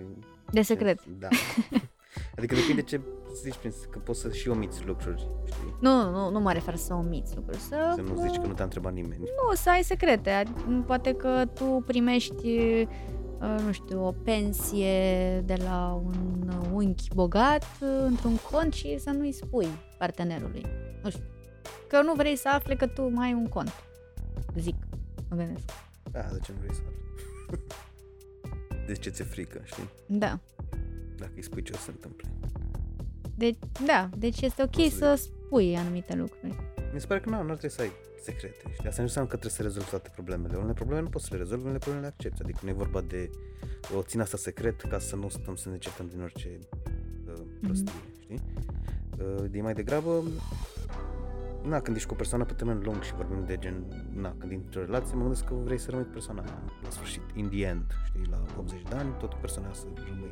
De 0.51 0.61
secret. 0.61 1.05
Da. 1.05 1.27
Adică 2.37 2.55
depinde 2.55 2.81
ce 2.81 3.01
zici, 3.41 3.55
prin- 3.55 3.73
că 3.89 3.99
poți 3.99 4.19
să 4.19 4.29
și 4.31 4.49
omiți 4.49 4.85
lucruri, 4.85 5.19
știi? 5.45 5.75
Nu, 5.79 6.09
nu, 6.11 6.29
nu 6.31 6.39
mă 6.39 6.51
refer 6.51 6.75
să 6.75 6.93
omiți 6.93 7.35
lucruri, 7.35 7.57
să, 7.57 7.93
Să 7.95 8.01
nu 8.01 8.21
zici 8.21 8.35
că 8.41 8.47
nu 8.47 8.53
te-a 8.53 8.63
întrebat 8.63 8.93
nimeni. 8.93 9.19
Nu, 9.19 9.55
să 9.55 9.69
ai 9.69 9.83
secrete. 9.83 10.43
Ad- 10.43 10.85
Poate 10.85 11.13
că 11.13 11.43
tu 11.53 11.83
primești, 11.85 12.45
uh, 12.47 12.87
nu 13.39 13.71
știu, 13.71 14.05
o 14.05 14.11
pensie 14.11 15.39
de 15.45 15.55
la 15.63 16.01
un 16.05 16.51
unchi 16.73 17.13
bogat 17.13 17.63
uh, 17.81 17.87
într-un 18.01 18.35
cont 18.51 18.73
și 18.73 18.99
să 18.99 19.09
nu-i 19.09 19.31
spui 19.31 19.67
partenerului. 19.97 20.65
Nu 21.03 21.09
știu. 21.09 21.23
Că 21.87 22.01
nu 22.01 22.13
vrei 22.13 22.35
să 22.35 22.49
afle 22.49 22.75
că 22.75 22.87
tu 22.87 23.09
mai 23.09 23.27
ai 23.27 23.33
un 23.33 23.47
cont. 23.47 23.73
Zic, 24.55 24.75
mă 25.29 25.35
gândesc. 25.35 25.65
Da, 26.11 26.19
de 26.31 26.39
ce 26.43 26.51
nu 26.51 26.57
vrei 26.59 26.73
să 26.73 26.81
afli? 26.85 26.97
De 28.87 28.93
ce 28.95 29.09
ți-e 29.09 29.23
frică, 29.23 29.61
știi? 29.63 29.89
Da. 30.05 30.39
Dacă 31.17 31.31
îi 31.35 31.43
spui 31.43 31.61
ce 31.61 31.71
o 31.73 31.75
să 31.75 31.83
se 31.83 31.91
întâmple. 31.91 32.29
Deci, 33.35 33.57
da, 33.85 34.09
deci 34.17 34.41
este 34.41 34.63
ok 34.63 34.69
Poți 34.69 34.89
să 34.89 35.15
să 35.15 35.15
spui 35.15 35.77
anumite 35.77 36.15
lucruri. 36.15 36.55
Mi 36.93 36.99
se 36.99 37.07
pare 37.07 37.19
că 37.19 37.29
nu, 37.29 37.35
nu 37.35 37.49
ar 37.49 37.57
trebui 37.57 37.75
să 37.75 37.81
ai 37.81 37.91
secrete, 38.21 38.63
știi? 38.73 38.87
Asta 38.87 39.01
nu 39.01 39.07
înseamnă 39.07 39.29
că 39.29 39.37
trebuie 39.37 39.51
să 39.51 39.61
rezolvi 39.61 39.89
toate 39.89 40.09
problemele. 40.13 40.57
Unele 40.57 40.73
probleme 40.73 41.01
nu 41.01 41.09
poți 41.09 41.25
să 41.25 41.29
le 41.33 41.37
rezolvi, 41.37 41.63
unele 41.63 41.77
probleme 41.77 42.05
le 42.05 42.11
accepti. 42.13 42.41
Adică 42.41 42.59
nu 42.63 42.69
e 42.69 42.73
vorba 42.73 43.01
de 43.01 43.29
o 43.95 44.01
țin 44.01 44.19
asta 44.21 44.37
secret 44.37 44.81
ca 44.81 44.99
să 44.99 45.15
nu 45.15 45.29
stăm 45.29 45.55
să 45.55 45.69
ne 45.69 45.77
certăm 45.77 46.07
din 46.07 46.21
orice 46.21 46.59
uh, 47.27 47.41
prostie, 47.61 47.93
știi? 48.19 48.41
Uh, 49.19 49.53
e 49.53 49.61
mai 49.61 49.73
degrabă 49.73 50.23
Na, 51.63 51.81
când 51.81 51.95
ești 51.95 52.07
cu 52.07 52.13
o 52.13 52.17
persoană 52.17 52.45
pe 52.45 52.53
termen 52.53 52.81
lung 52.83 53.01
și 53.01 53.15
vorbim 53.15 53.45
de 53.45 53.57
gen, 53.57 53.83
na, 54.13 54.35
când 54.37 54.51
intri 54.51 54.65
într-o 54.65 54.81
relație, 54.81 55.15
mă 55.15 55.21
gândesc 55.21 55.45
că 55.45 55.53
vrei 55.53 55.77
să 55.77 55.89
rămâi 55.89 56.05
cu 56.05 56.11
persoana 56.11 56.41
aia 56.41 56.61
la 56.83 56.89
sfârșit, 56.89 57.21
in 57.33 57.49
the 57.49 57.65
end, 57.65 57.85
știi, 58.05 58.27
la 58.29 58.43
80 58.57 58.81
de 58.89 58.95
ani, 58.95 59.15
tot 59.19 59.31
cu 59.33 59.37
persoana 59.39 59.67
aia 59.67 59.75
să 59.75 59.85
rămâi. 59.95 60.31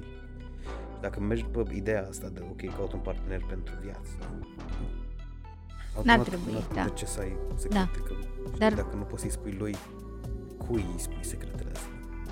Și 0.94 1.02
dacă 1.02 1.20
mergi 1.20 1.46
pe 1.46 1.64
ideea 1.74 2.08
asta 2.08 2.30
de, 2.30 2.40
ok, 2.52 2.76
caut 2.76 2.94
un 2.94 3.00
partener 3.00 3.42
pentru 3.50 3.74
viață, 3.82 4.10
automat 5.98 6.28
trebui, 6.28 6.52
n-ar- 6.54 6.68
da. 6.74 6.84
De 6.84 6.90
ce 6.96 7.06
să 7.06 7.20
ai 7.20 7.38
secrete? 7.56 7.90
Că, 8.08 8.14
știi, 8.48 8.60
Dar- 8.60 8.74
dacă 8.74 8.96
nu 8.96 9.02
poți 9.04 9.22
să-i 9.22 9.32
spui 9.32 9.56
lui, 9.60 9.76
cui 10.68 10.86
îi 10.94 11.00
spui 11.00 11.18
secretele 11.26 11.70
astea? 11.74 11.92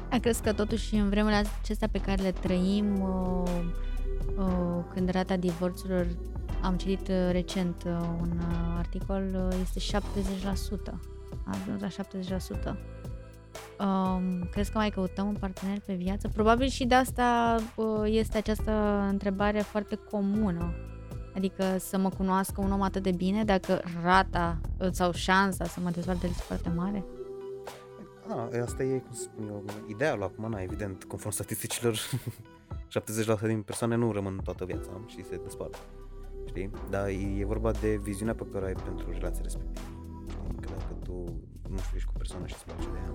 Da, 0.09 0.19
crezi 0.19 0.41
că 0.41 0.53
totuși 0.53 0.95
în 0.95 1.09
vremurile 1.09 1.43
acestea 1.61 1.87
pe 1.91 1.99
care 2.01 2.21
le 2.21 2.31
trăim, 2.31 3.01
uh, 3.01 3.43
uh, 4.37 4.83
când 4.93 5.09
rata 5.09 5.35
divorțurilor, 5.37 6.07
am 6.61 6.75
citit 6.75 7.07
uh, 7.07 7.15
recent 7.31 7.83
uh, 7.85 7.91
un 8.21 8.31
uh, 8.37 8.75
articol, 8.77 9.23
uh, 9.51 9.57
este 9.75 9.97
70%. 9.97 10.93
A 11.45 11.55
ajuns 11.61 11.81
la 11.81 11.87
70%. 11.87 12.75
Um, 13.79 14.47
crezi 14.51 14.71
că 14.71 14.77
mai 14.77 14.89
căutăm 14.89 15.27
un 15.27 15.35
partener 15.39 15.77
pe 15.85 15.93
viață? 15.93 16.27
Probabil 16.27 16.67
și 16.67 16.85
de 16.85 16.95
asta 16.95 17.55
uh, 17.75 17.85
este 18.05 18.37
această 18.37 18.71
întrebare 19.09 19.59
foarte 19.59 19.95
comună. 20.11 20.73
Adică 21.35 21.77
să 21.77 21.97
mă 21.97 22.09
cunoască 22.09 22.61
un 22.61 22.71
om 22.71 22.81
atât 22.81 23.03
de 23.03 23.11
bine 23.11 23.43
dacă 23.43 23.81
rata 24.03 24.57
uh, 24.79 24.87
sau 24.91 25.11
șansa 25.11 25.65
să 25.65 25.79
mă 25.79 25.89
dezvolte 25.89 26.27
este 26.27 26.41
foarte 26.41 26.69
mare? 26.75 27.05
Ah, 28.27 28.61
asta 28.61 28.83
e, 28.83 28.97
cum 28.97 29.13
să 29.13 29.21
spun 29.21 29.47
eu, 29.47 29.63
idealul 29.87 30.23
acum, 30.23 30.49
na, 30.49 30.61
evident, 30.61 31.03
conform 31.03 31.33
statisticilor, 31.33 31.97
70% 33.39 33.41
din 33.41 33.61
persoane 33.61 33.95
nu 33.95 34.11
rămân 34.11 34.39
toată 34.43 34.65
viața 34.65 34.89
și 35.05 35.23
se 35.23 35.39
despart. 35.43 35.79
Știi? 36.45 36.71
Dar 36.89 37.07
e, 37.07 37.39
e 37.39 37.45
vorba 37.45 37.71
de 37.71 37.95
viziunea 37.95 38.35
pe 38.35 38.45
care 38.51 38.63
o 38.63 38.67
ai 38.67 38.73
pentru 38.73 39.11
relația 39.11 39.41
respectivă. 39.43 39.87
Știi? 40.27 40.55
Că 40.61 40.67
dacă 40.77 40.93
tu, 41.03 41.11
nu 41.69 41.77
știu, 41.77 41.95
ești 41.95 42.07
cu 42.07 42.13
o 42.15 42.17
persoană 42.17 42.45
și 42.45 42.53
îți 42.53 42.65
place 42.65 42.89
de 42.89 42.97
ea 42.97 43.13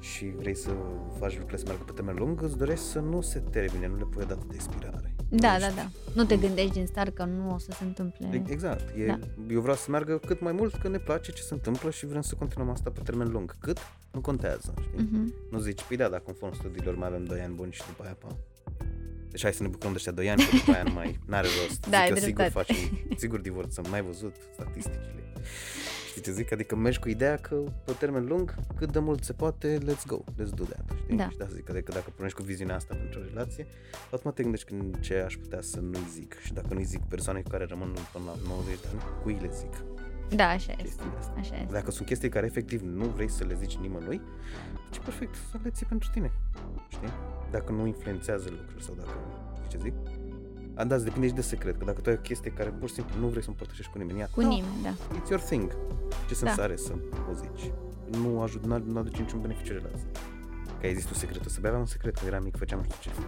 și 0.00 0.24
vrei 0.36 0.54
să 0.56 0.70
faci 1.18 1.30
lucrurile 1.32 1.56
să 1.58 1.64
meargă 1.66 1.82
pe 1.84 1.92
termen 1.92 2.14
lung, 2.18 2.42
îți 2.42 2.56
dorești 2.56 2.84
să 2.84 2.98
nu 2.98 3.20
se 3.20 3.38
termine, 3.50 3.86
nu 3.86 3.96
le 3.96 4.04
pui 4.04 4.22
o 4.22 4.26
dată 4.26 4.44
de 4.48 4.54
expirare. 4.54 5.14
Da, 5.28 5.56
Ești- 5.56 5.68
da, 5.68 5.74
da. 5.74 5.88
Nu 6.14 6.24
te 6.24 6.36
gândești 6.36 6.72
din 6.72 6.86
start 6.86 7.14
că 7.14 7.24
nu 7.24 7.54
o 7.54 7.58
să 7.58 7.70
se 7.78 7.84
întâmple. 7.84 8.28
E- 8.32 8.42
Exact. 8.52 8.96
E, 8.96 9.06
Da. 9.06 9.18
Eu 9.50 9.60
vreau 9.60 9.76
să 9.76 9.90
meargă 9.90 10.18
cât 10.18 10.40
mai 10.40 10.52
mult, 10.52 10.74
că 10.74 10.88
ne 10.88 10.98
place 10.98 11.32
ce 11.32 11.42
se 11.42 11.54
întâmplă 11.54 11.90
și 11.90 12.06
vrem 12.06 12.20
să 12.20 12.34
continuăm 12.34 12.70
asta 12.70 12.90
pe 12.90 13.00
termen 13.04 13.28
lung. 13.30 13.56
Cât? 13.60 13.78
Nu 14.12 14.20
contează, 14.20 14.74
știi? 14.80 15.08
Mhm. 15.12 15.34
Nu 15.50 15.58
zici, 15.58 15.82
păi 15.82 15.96
da, 15.96 16.08
dar 16.08 16.20
conform 16.20 16.54
studiilor 16.54 16.96
mai 16.96 17.08
avem 17.08 17.24
2 17.24 17.40
ani 17.40 17.54
buni 17.54 17.72
și 17.72 17.82
după 17.86 18.02
aia, 18.04 18.16
pa. 18.18 18.36
Deci 19.30 19.42
hai 19.42 19.52
să 19.52 19.62
ne 19.62 19.68
bucurăm 19.68 19.90
de 19.92 19.96
ăștia 19.96 20.12
2 20.12 20.30
ani, 20.30 20.42
că 20.42 20.56
după 20.56 20.70
aia 20.72 20.82
nu 20.82 20.92
mai 20.92 21.18
n-are 21.26 21.46
rost. 21.62 21.86
Da, 21.90 21.96
zic 21.96 22.02
ai 22.02 22.08
eu, 22.08 22.14
sigur 22.16 22.34
dreptate. 22.34 22.72
facem, 22.72 22.98
sigur 23.16 23.40
divorțăm, 23.40 23.84
n-ai 23.90 24.02
văzut 24.02 24.34
statisticile. 24.52 25.22
Știi 26.10 26.22
ce 26.22 26.32
zic? 26.32 26.52
Adică 26.52 26.76
mergi 26.76 26.98
cu 26.98 27.08
ideea 27.08 27.36
că 27.36 27.54
pe 27.84 27.92
termen 27.92 28.26
lung, 28.26 28.54
cât 28.76 28.92
de 28.92 28.98
mult 28.98 29.24
se 29.24 29.32
poate, 29.32 29.78
let's 29.78 30.06
go, 30.06 30.18
let's 30.32 30.54
do 30.54 30.64
that, 30.64 30.84
știi? 31.02 31.16
Da. 31.16 31.28
Și 31.28 31.36
de 31.36 31.42
asta 31.42 31.54
zic, 31.54 31.70
adică 31.70 31.92
dacă 31.92 32.10
pornești 32.10 32.38
cu 32.38 32.44
viziunea 32.44 32.74
asta 32.76 32.94
pentru 32.94 33.20
o 33.20 33.22
relație, 33.28 33.66
automat 34.10 34.34
te 34.34 34.42
gândești 34.42 34.66
când 34.66 35.00
ce 35.00 35.14
aș 35.14 35.36
putea 35.36 35.60
să 35.60 35.80
nu-i 35.80 36.06
zic. 36.12 36.38
Și 36.44 36.52
dacă 36.52 36.74
nu-i 36.74 36.84
zic 36.84 37.00
persoanei 37.00 37.42
cu 37.42 37.48
care 37.48 37.64
rămân 37.64 37.94
până 38.12 38.24
la 38.24 38.48
90 38.48 38.80
de 38.80 38.86
ani, 38.90 39.00
cui 39.22 39.38
le 39.40 39.50
zic? 39.52 39.84
Da, 40.36 40.48
așa 40.48 40.72
este. 40.72 40.82
chestiile 40.82 41.12
astea. 41.18 41.34
Așa 41.38 41.54
este. 41.54 41.72
Dacă 41.72 41.90
sunt 41.90 42.06
chestii 42.06 42.28
care 42.28 42.46
efectiv 42.46 42.80
nu 42.82 43.04
vrei 43.04 43.28
să 43.28 43.44
le 43.44 43.54
zici 43.54 43.76
nimănui, 43.76 44.20
ce 44.90 45.00
perfect, 45.00 45.34
să 45.50 45.58
le 45.62 45.70
ții 45.70 45.86
pentru 45.86 46.08
tine. 46.12 46.32
Știi? 46.88 47.12
Dacă 47.50 47.72
nu 47.72 47.86
influențează 47.86 48.48
lucruri 48.50 48.84
sau 48.84 48.94
dacă, 48.94 49.14
știi 49.66 49.78
ce 49.78 49.78
zic? 49.78 49.94
A, 50.80 50.84
da, 50.84 50.94
îți 50.94 51.04
depinde 51.04 51.26
și 51.26 51.32
de 51.32 51.40
secret, 51.40 51.78
că 51.78 51.84
dacă 51.84 52.00
tu 52.00 52.08
ai 52.08 52.14
o 52.14 52.20
chestie 52.20 52.50
care 52.50 52.68
pur 52.70 52.88
și 52.88 52.94
simplu 52.94 53.20
nu 53.20 53.26
vrei 53.26 53.42
să 53.42 53.48
o 53.48 53.50
împărtășești 53.52 53.92
cu 53.92 53.98
nimeni, 53.98 54.18
ia, 54.18 54.28
Cu 54.34 54.40
da, 54.40 54.48
nimeni, 54.48 54.82
da. 54.82 54.90
It's 54.90 55.28
your 55.28 55.40
thing. 55.40 55.76
Ce 56.28 56.34
sens 56.34 56.56
Da. 56.56 56.62
are 56.62 56.76
să 56.76 56.92
o 57.30 57.32
zici? 57.32 57.70
Nu, 58.22 58.42
ajut, 58.42 58.64
nu, 58.66 58.82
nu 58.86 58.98
aduce 58.98 59.20
niciun 59.20 59.40
beneficiu 59.40 59.72
relației. 59.72 60.10
Că 60.80 60.86
ai 60.86 60.94
zis 60.94 61.04
tu 61.04 61.14
secretul, 61.14 61.50
să 61.50 61.56
aveam 61.64 61.80
un 61.80 61.86
secret, 61.86 62.16
că 62.18 62.26
eram 62.26 62.42
mic, 62.42 62.56
făceam 62.56 62.78
nu 62.78 62.84
știu 62.84 63.10
ce. 63.10 63.18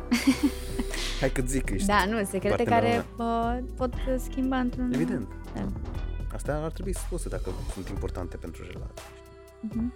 Hai 1.20 1.30
că 1.32 1.42
zic 1.46 1.64
că 1.64 1.74
ești. 1.74 1.86
Da, 1.86 2.04
nu, 2.04 2.24
secrete 2.24 2.62
partenerul 2.62 3.04
care 3.16 3.58
uh, 3.58 3.64
pot 3.76 3.94
schimba 4.18 4.56
într-un... 4.58 4.92
Evident. 4.92 5.28
Da. 5.54 5.68
Asta 6.34 6.60
ar 6.64 6.70
trebui 6.72 6.94
spuse 6.94 7.28
dacă 7.28 7.50
sunt 7.72 7.88
importante 7.88 8.36
pentru 8.36 8.62
relație. 8.62 9.02
Mhm. 9.60 9.92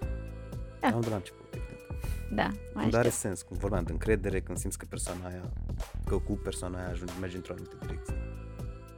Da. 0.81 0.89
Am 0.89 1.01
de 1.01 1.09
la 1.09 1.17
început, 1.17 1.47
evident. 1.55 1.81
Da, 2.35 2.43
mai 2.75 2.83
Când 2.83 2.95
are 2.95 3.07
aștept. 3.07 3.15
sens, 3.15 3.43
cum 3.43 3.57
vorbeam 3.57 3.85
de 3.85 3.93
încredere, 3.93 4.41
când 4.41 4.59
simți 4.59 4.79
că 4.79 4.87
persoana 4.89 5.27
aia, 5.27 5.53
că 6.09 6.17
cu 6.19 6.33
persoana 6.43 6.79
aia 6.79 6.89
ajungi, 6.89 7.13
mergi 7.21 7.37
într-o 7.37 7.53
anumită 7.53 7.77
direcție. 7.81 8.15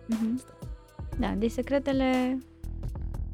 Mhm. 0.06 0.34
Asta. 0.36 0.52
Da, 1.18 1.28
deci 1.28 1.50
secretele 1.50 2.38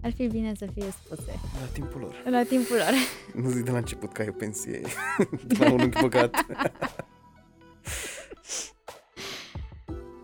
ar 0.03 0.13
fi 0.13 0.27
bine 0.27 0.53
să 0.55 0.67
fie 0.75 0.85
spuse 0.91 1.33
La 1.61 1.67
timpul 1.73 2.01
lor. 2.01 2.15
la 2.31 2.43
timpul 2.43 2.77
lor. 2.77 2.93
Nu 3.43 3.51
zic 3.51 3.65
de 3.65 3.71
la 3.71 3.77
început 3.77 4.13
că 4.13 4.21
ai 4.23 4.29
o 4.29 4.33
pensie 4.33 4.81
de 5.47 5.57
la 5.65 5.73
un 5.73 5.81
unchi 5.81 6.01
bogat. 6.01 6.47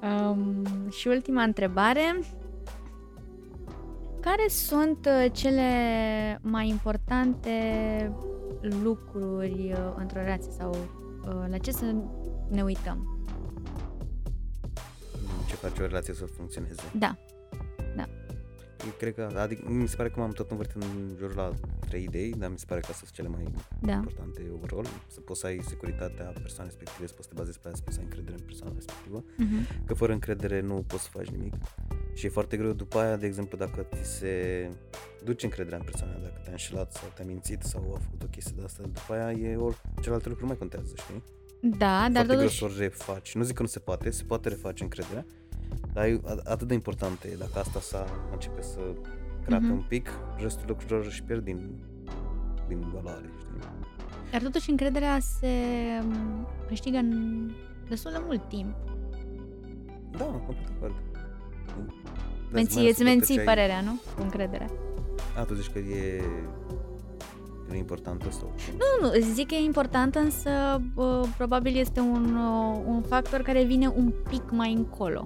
Um, 0.03 0.65
și 0.91 1.09
ultima 1.09 1.43
întrebare. 1.43 2.19
Care 4.21 4.49
sunt 4.49 5.07
uh, 5.07 5.33
cele 5.33 5.69
mai 6.43 6.69
importante 6.69 7.51
lucruri 8.83 9.73
uh, 9.73 9.95
într-o 9.97 10.21
relație 10.21 10.53
sau 10.59 10.71
uh, 10.71 11.45
la 11.51 11.59
ce 11.59 11.71
să 11.71 11.95
ne 12.49 12.63
uităm? 12.63 13.20
Ce 15.51 15.57
face 15.57 15.83
o 15.83 15.87
relație 15.87 16.15
să 16.15 16.25
funcționeze? 16.25 16.83
Da, 16.99 17.19
Eu 18.87 18.93
cred 18.99 19.15
că, 19.15 19.29
adică 19.37 19.71
mi 19.71 19.89
se 19.89 19.97
pare 19.97 20.09
că 20.09 20.21
m-am 20.21 20.31
tot 20.31 20.51
învârtit 20.51 20.83
în 20.83 21.15
jurul 21.19 21.37
la 21.37 21.55
trei 21.89 22.03
idei, 22.03 22.31
dar 22.39 22.51
mi 22.51 22.59
se 22.59 22.65
pare 22.69 22.81
că 22.81 22.87
astea 22.91 23.07
sunt 23.07 23.17
cele 23.19 23.29
mai 23.29 23.53
da. 23.81 23.93
importante 23.93 24.51
overall. 24.55 24.87
Să 25.07 25.21
poți 25.21 25.41
să 25.41 25.47
ai 25.47 25.61
securitatea 25.69 26.25
persoanei 26.25 26.73
respective, 26.73 27.07
să 27.07 27.15
poți 27.15 27.29
să 27.29 27.35
te 27.35 27.41
bazezi 27.41 27.59
pe 27.59 27.67
aia, 27.67 27.77
să 27.77 27.83
poți 27.83 27.95
să 27.97 28.01
ai 28.01 28.07
încredere 28.09 28.37
în 28.39 28.45
persoana 28.45 28.73
respectivă. 28.75 29.25
Mhm. 29.37 29.87
Că 29.87 29.95
fără 29.95 30.13
încredere 30.13 30.61
nu 30.61 30.85
poți 30.87 31.03
să 31.03 31.09
faci 31.13 31.29
nimic. 31.29 31.55
Și 32.15 32.27
e 32.27 32.29
foarte 32.29 32.57
greu 32.57 32.73
după 32.73 32.99
aia, 32.99 33.17
de 33.17 33.27
exemplu, 33.27 33.59
dacă 33.59 33.87
ți 33.95 34.11
se 34.19 34.33
duce 35.25 35.45
încrederea 35.47 35.79
în 35.79 35.85
persoana, 35.85 36.13
aia, 36.13 36.23
dacă 36.23 36.41
te-a 36.43 36.53
înșelat 36.53 36.93
sau 36.93 37.13
te-a 37.15 37.25
mințit 37.25 37.63
sau 37.63 37.93
a 37.95 37.99
făcut 37.99 38.23
o 38.23 38.27
chestie 38.27 38.55
de 38.57 38.65
asta, 38.65 38.83
după 38.83 39.13
aia 39.13 39.31
e 39.33 39.57
ori 39.57 39.77
celelalte 40.01 40.29
lucruri 40.29 40.41
nu 40.41 40.47
mai 40.47 40.57
contează, 40.57 40.93
știi? 40.97 41.23
Da, 41.61 42.09
dar 42.09 42.11
foarte 42.13 42.25
greu 42.25 42.37
totuși... 42.37 42.59
să 42.59 42.65
o 42.65 42.69
refaci. 42.79 43.35
Nu 43.35 43.43
zic 43.43 43.55
că 43.55 43.63
nu 43.63 43.69
se 43.69 43.79
poate, 43.79 44.11
se 44.11 44.23
poate 44.23 44.49
reface 44.49 44.83
încrederea, 44.83 45.27
dar 45.93 46.05
e 46.05 46.21
a- 46.27 46.51
atât 46.51 46.69
de 46.69 46.75
important 46.75 47.23
e 47.23 47.37
dacă 47.39 47.59
asta 47.59 47.81
să 47.81 48.05
începe 48.33 48.63
să 48.63 48.79
crape 49.45 49.65
Mhm. 49.65 49.73
un 49.73 49.85
pic, 49.89 50.09
restul 50.37 50.65
lucrurilor 50.69 51.05
își 51.05 51.23
pierd 51.23 51.45
din, 51.45 51.71
din 52.69 52.85
valoare, 52.95 53.31
știi? 53.39 53.69
Dar 54.31 54.43
totuși 54.43 54.71
încrederea 54.71 55.19
se 55.19 55.47
um, 56.05 56.47
câștigă 56.69 56.97
în 56.97 57.51
destul 57.89 58.11
de 58.11 58.21
mult 58.27 58.49
timp. 58.49 58.75
Da, 60.11 60.25
complet 60.25 60.67
de 60.67 60.73
acord. 60.77 60.95
Da, 61.67 61.73
Menții, 62.53 62.75
mai 62.77 62.85
ales 62.85 62.93
îți 62.99 63.03
odată 63.03 63.17
menții 63.17 63.35
ce 63.35 63.41
ai- 63.41 63.47
părerea, 63.47 63.81
nu? 63.81 63.93
Cu 64.17 64.23
încrederea. 64.23 64.67
A, 65.39 65.43
tu 65.45 65.55
zici 65.55 65.71
că 65.73 65.79
e, 65.79 66.23
nu 67.69 67.75
e 67.75 67.79
importantă 67.79 68.31
sau... 68.31 68.53
Nu, 68.73 69.07
nu, 69.09 69.15
zic 69.33 69.49
că 69.49 69.55
e 69.55 69.65
important, 69.65 70.15
însă 70.15 70.51
uh, 70.95 71.23
probabil 71.37 71.77
este 71.77 72.01
un, 72.01 72.37
uh, 72.37 72.81
un 72.87 73.03
factor 73.03 73.41
care 73.41 73.63
vine 73.65 73.87
un 73.87 74.13
pic 74.29 74.51
mai 74.51 74.73
încolo. 74.73 75.25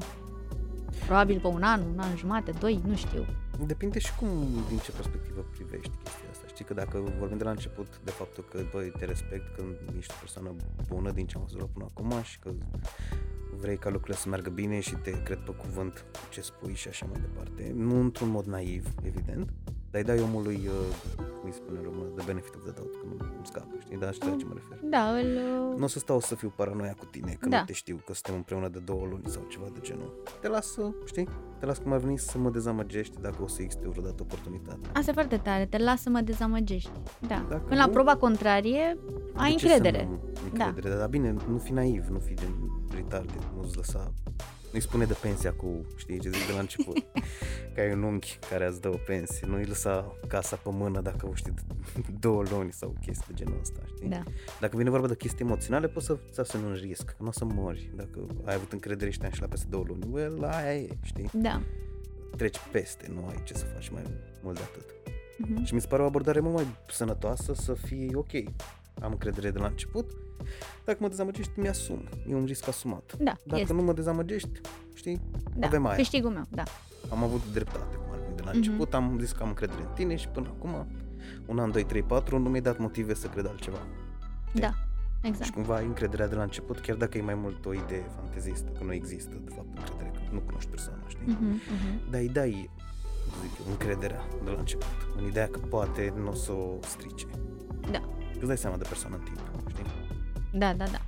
Probabil 1.06 1.40
pe 1.40 1.46
un 1.46 1.62
an, 1.62 1.80
un 1.80 1.98
an 1.98 2.16
jumate, 2.16 2.50
doi, 2.50 2.80
nu 2.86 2.96
știu. 2.96 3.26
Depinde 3.66 3.98
și 3.98 4.14
cum, 4.14 4.28
din 4.68 4.78
ce 4.78 4.92
perspectivă 4.92 5.46
privești 5.52 5.90
chestia 6.02 6.28
asta. 6.30 6.44
Știi 6.46 6.64
că 6.64 6.74
dacă 6.74 7.02
vorbim 7.18 7.38
de 7.38 7.44
la 7.44 7.50
început 7.50 8.00
de 8.04 8.10
faptul 8.10 8.44
că, 8.50 8.60
băi, 8.72 8.92
te 8.98 9.04
respect, 9.04 9.54
că 9.54 9.62
ești 9.98 10.12
o 10.16 10.18
persoană 10.20 10.54
bună 10.88 11.10
din 11.10 11.26
ce 11.26 11.36
am 11.36 11.42
văzut 11.42 11.68
până 11.70 11.86
acum 11.94 12.22
și 12.22 12.38
că 12.38 12.50
vrei 13.56 13.76
ca 13.76 13.90
lucrurile 13.90 14.16
să 14.16 14.28
meargă 14.28 14.50
bine 14.50 14.80
și 14.80 14.94
te 14.94 15.22
cred 15.22 15.38
pe 15.38 15.52
cuvânt 15.52 16.04
ce 16.30 16.40
spui 16.40 16.74
și 16.74 16.88
așa 16.88 17.06
mai 17.06 17.20
departe. 17.20 17.72
Nu 17.74 18.00
într-un 18.00 18.28
mod 18.28 18.44
naiv, 18.44 18.86
evident, 19.02 19.52
dar 19.94 20.02
îi 20.02 20.08
dai 20.14 20.20
omului, 20.28 20.54
uh, 20.66 20.94
cum 21.18 21.44
îi 21.44 21.52
spune 21.52 21.78
în 21.78 21.84
română, 21.84 22.08
the 22.16 22.24
benefit 22.26 22.54
of 22.54 22.62
the 22.62 22.72
doubt, 22.72 22.94
că 23.00 23.04
nu, 23.08 23.14
nu 23.38 23.44
scapă, 23.44 23.74
știi? 23.78 23.96
Dar 23.96 24.12
știi 24.14 24.28
la 24.30 24.36
ce 24.36 24.44
mă 24.44 24.54
refer. 24.54 24.78
Da, 24.94 25.04
îl... 25.18 25.26
Nu 25.76 25.84
o 25.84 25.86
să 25.86 25.98
stau 25.98 26.20
să 26.20 26.34
fiu 26.34 26.52
paranoia 26.56 26.94
cu 26.98 27.04
tine, 27.04 27.36
că 27.40 27.48
Da. 27.48 27.58
nu 27.58 27.64
te 27.64 27.72
știu, 27.72 27.96
că 28.06 28.12
suntem 28.14 28.34
împreună 28.34 28.68
de 28.68 28.78
două 28.78 29.06
luni 29.10 29.22
sau 29.26 29.42
ceva 29.48 29.66
de 29.72 29.78
genul. 29.82 30.22
Te 30.40 30.48
las 30.48 30.66
să, 30.72 30.90
știi? 31.04 31.28
Te 31.58 31.66
las 31.66 31.78
cum 31.78 31.92
ar 31.92 31.98
veni 31.98 32.18
să 32.18 32.38
mă 32.38 32.50
dezamăgești 32.50 33.20
dacă 33.20 33.42
o 33.42 33.46
să 33.46 33.62
existe 33.62 33.88
vreodată 33.88 34.22
oportunitate. 34.22 34.88
Asta 34.92 35.10
e 35.10 35.12
foarte 35.14 35.36
tare, 35.36 35.66
te 35.66 35.78
lasă 35.78 36.02
să 36.02 36.10
mă 36.10 36.20
dezamăgești. 36.20 36.90
Da. 37.28 37.46
Dacă 37.48 37.62
Până 37.68 37.80
la 37.80 37.86
nu- 37.86 37.92
proba 37.92 38.16
contrarie, 38.16 38.98
ai 39.34 39.50
De 39.50 39.56
ce 39.56 39.66
încredere. 39.66 39.98
Să 39.98 40.04
nu 40.08 40.62
am 40.62 40.66
încredere? 40.66 40.94
Da. 40.94 41.00
Dar 41.00 41.08
bine, 41.08 41.34
nu 41.48 41.58
fi 41.58 41.72
naiv, 41.72 42.06
nu 42.06 42.18
fi 42.18 42.34
din 42.34 42.54
retarded, 42.94 43.42
nu-ți 43.56 43.76
lăsa... 43.76 44.12
Nu-i 44.74 44.82
spune 44.82 45.04
de 45.04 45.16
pensia 45.20 45.52
cu, 45.52 45.86
știi 45.96 46.18
ce 46.18 46.30
zic 46.30 46.46
de 46.46 46.52
la 46.52 46.58
început, 46.58 46.96
că 47.74 47.80
ai 47.80 47.92
un 47.92 48.02
unchi 48.02 48.38
care 48.50 48.66
îți 48.66 48.80
dă 48.80 48.88
o 48.88 48.96
pensie, 48.96 49.46
nu-i 49.46 49.64
lăsa 49.64 50.16
casa 50.28 50.56
pe 50.56 50.68
mână 50.72 51.00
dacă, 51.00 51.30
știi, 51.34 51.54
două 52.24 52.42
luni 52.50 52.72
sau 52.72 52.96
chestii 53.00 53.26
de 53.28 53.34
genul 53.34 53.58
ăsta, 53.60 53.80
știi? 53.94 54.08
Da. 54.08 54.22
Dacă 54.60 54.76
vine 54.76 54.90
vorba 54.90 55.06
de 55.06 55.16
chestii 55.16 55.44
emoționale, 55.44 55.88
poți 55.88 56.06
să 56.06 56.18
ți 56.30 56.40
asumi 56.40 56.64
un 56.64 56.72
risc, 56.72 57.04
că 57.04 57.14
nu 57.18 57.26
o 57.26 57.30
să 57.30 57.44
mori 57.44 57.90
dacă 57.94 58.26
ai 58.44 58.54
avut 58.54 58.72
încredere 58.72 59.10
și 59.10 59.18
te-ai 59.18 59.28
înșelat 59.30 59.50
peste 59.50 59.66
două 59.70 59.84
luni. 59.86 60.06
Well, 60.10 60.44
aia 60.44 60.74
e, 60.74 60.88
știi? 61.02 61.30
Da. 61.32 61.62
Treci 62.36 62.58
peste, 62.72 63.10
nu 63.14 63.26
ai 63.26 63.42
ce 63.44 63.54
să 63.54 63.64
faci 63.64 63.88
mai 63.88 64.02
mult 64.42 64.56
de 64.56 64.62
atât. 64.62 64.84
Mhm. 65.38 65.64
Și 65.64 65.74
mi 65.74 65.80
se 65.80 65.86
pare 65.86 66.02
o 66.02 66.06
abordare 66.06 66.40
mult 66.40 66.54
mai 66.54 66.66
sănătoasă 66.88 67.52
să 67.54 67.74
fie 67.74 68.10
ok. 68.14 68.32
Am 69.00 69.10
încredere 69.10 69.50
de 69.50 69.58
la 69.58 69.66
început. 69.66 70.10
Dacă 70.84 70.98
mă 71.00 71.08
dezamăgești, 71.08 71.60
mi-asum. 71.60 72.08
E 72.28 72.34
un 72.34 72.44
risc 72.44 72.68
asumat. 72.68 73.16
Da, 73.18 73.36
Dacă 73.44 73.60
este. 73.60 73.72
nu 73.72 73.82
mă 73.82 73.92
dezamăgești, 73.92 74.60
știi, 74.94 75.20
Da. 75.56 75.66
avem 75.66 75.86
aia. 75.86 75.96
Câștigul 75.96 76.30
meu, 76.30 76.44
da. 76.50 76.62
Am 77.10 77.22
avut 77.22 77.40
dreptate, 77.52 77.96
cum 77.96 78.12
ar 78.12 78.18
fi 78.28 78.34
de 78.34 78.42
la 78.42 78.48
Mhm. 78.48 78.56
început. 78.56 78.94
Am 78.94 79.16
zis 79.20 79.32
că 79.32 79.42
am 79.42 79.48
încredere 79.48 79.80
în 79.82 79.88
tine 79.94 80.16
și 80.16 80.28
până 80.28 80.48
acum, 80.56 80.86
un 81.46 81.58
an, 81.58 81.70
doi, 81.70 81.84
trei, 81.84 82.02
patru, 82.02 82.38
nu 82.38 82.48
mi-ai 82.48 82.60
dat 82.62 82.78
motive 82.78 83.14
să 83.14 83.26
cred 83.26 83.46
altceva. 83.46 83.78
Da. 84.52 84.68
Și 85.22 85.30
Exact. 85.30 85.50
cumva 85.50 85.74
ai 85.76 85.84
încrederea 85.84 86.28
de 86.28 86.34
la 86.34 86.42
început, 86.42 86.78
chiar 86.80 86.96
dacă 86.96 87.18
e 87.18 87.22
mai 87.22 87.34
mult 87.34 87.66
o 87.66 87.72
idee 87.72 88.04
fantezistă, 88.16 88.70
că 88.78 88.84
nu 88.84 88.92
există, 88.92 89.36
de 89.44 89.50
fapt, 89.54 89.66
încredere, 89.78 90.10
că 90.14 90.32
nu 90.34 90.40
cunoști 90.40 90.70
persoana, 90.70 91.02
știi? 91.08 91.22
Mhm, 91.26 91.44
mhm. 91.44 92.10
Dar 92.10 92.20
îi 92.20 92.28
dai, 92.28 92.70
zic 93.42 93.58
eu, 93.60 93.70
încrederea 93.70 94.20
de 94.44 94.50
la 94.50 94.58
început. 94.58 94.86
În 95.18 95.26
ideea 95.26 95.48
că 95.48 95.58
poate 95.58 96.12
nu 96.16 96.28
o 96.30 96.34
să 96.34 96.52
o 96.52 96.78
strice. 96.80 97.26
Da. 97.90 98.00
Îți 98.44 98.52
dai 98.52 98.62
seama 98.62 98.76
de 98.76 98.88
persoană 98.88 99.16
în 99.16 99.22
timp, 99.22 99.68
știi? 99.68 99.84
Da, 100.52 100.72
da, 100.74 100.84
da. 100.84 101.00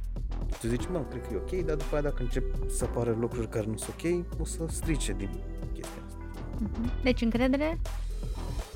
Tu 0.61 0.67
zici, 0.67 0.87
mă, 0.91 1.05
cred 1.11 1.23
că 1.23 1.29
e 1.33 1.37
ok, 1.37 1.67
dar 1.67 1.77
după 1.77 1.93
aia 1.93 2.03
dacă 2.03 2.23
încep 2.23 2.71
să 2.71 2.85
apară 2.85 3.17
lucruri 3.21 3.49
care 3.49 3.67
nu 3.67 3.77
sunt 3.77 3.95
ok, 4.05 4.41
o 4.41 4.45
să 4.45 4.65
strice 4.69 5.13
din 5.13 5.31
chestia 5.73 6.03
asta. 6.07 6.19
Mhm. 6.59 7.03
Deci 7.03 7.21
încredere, 7.21 7.81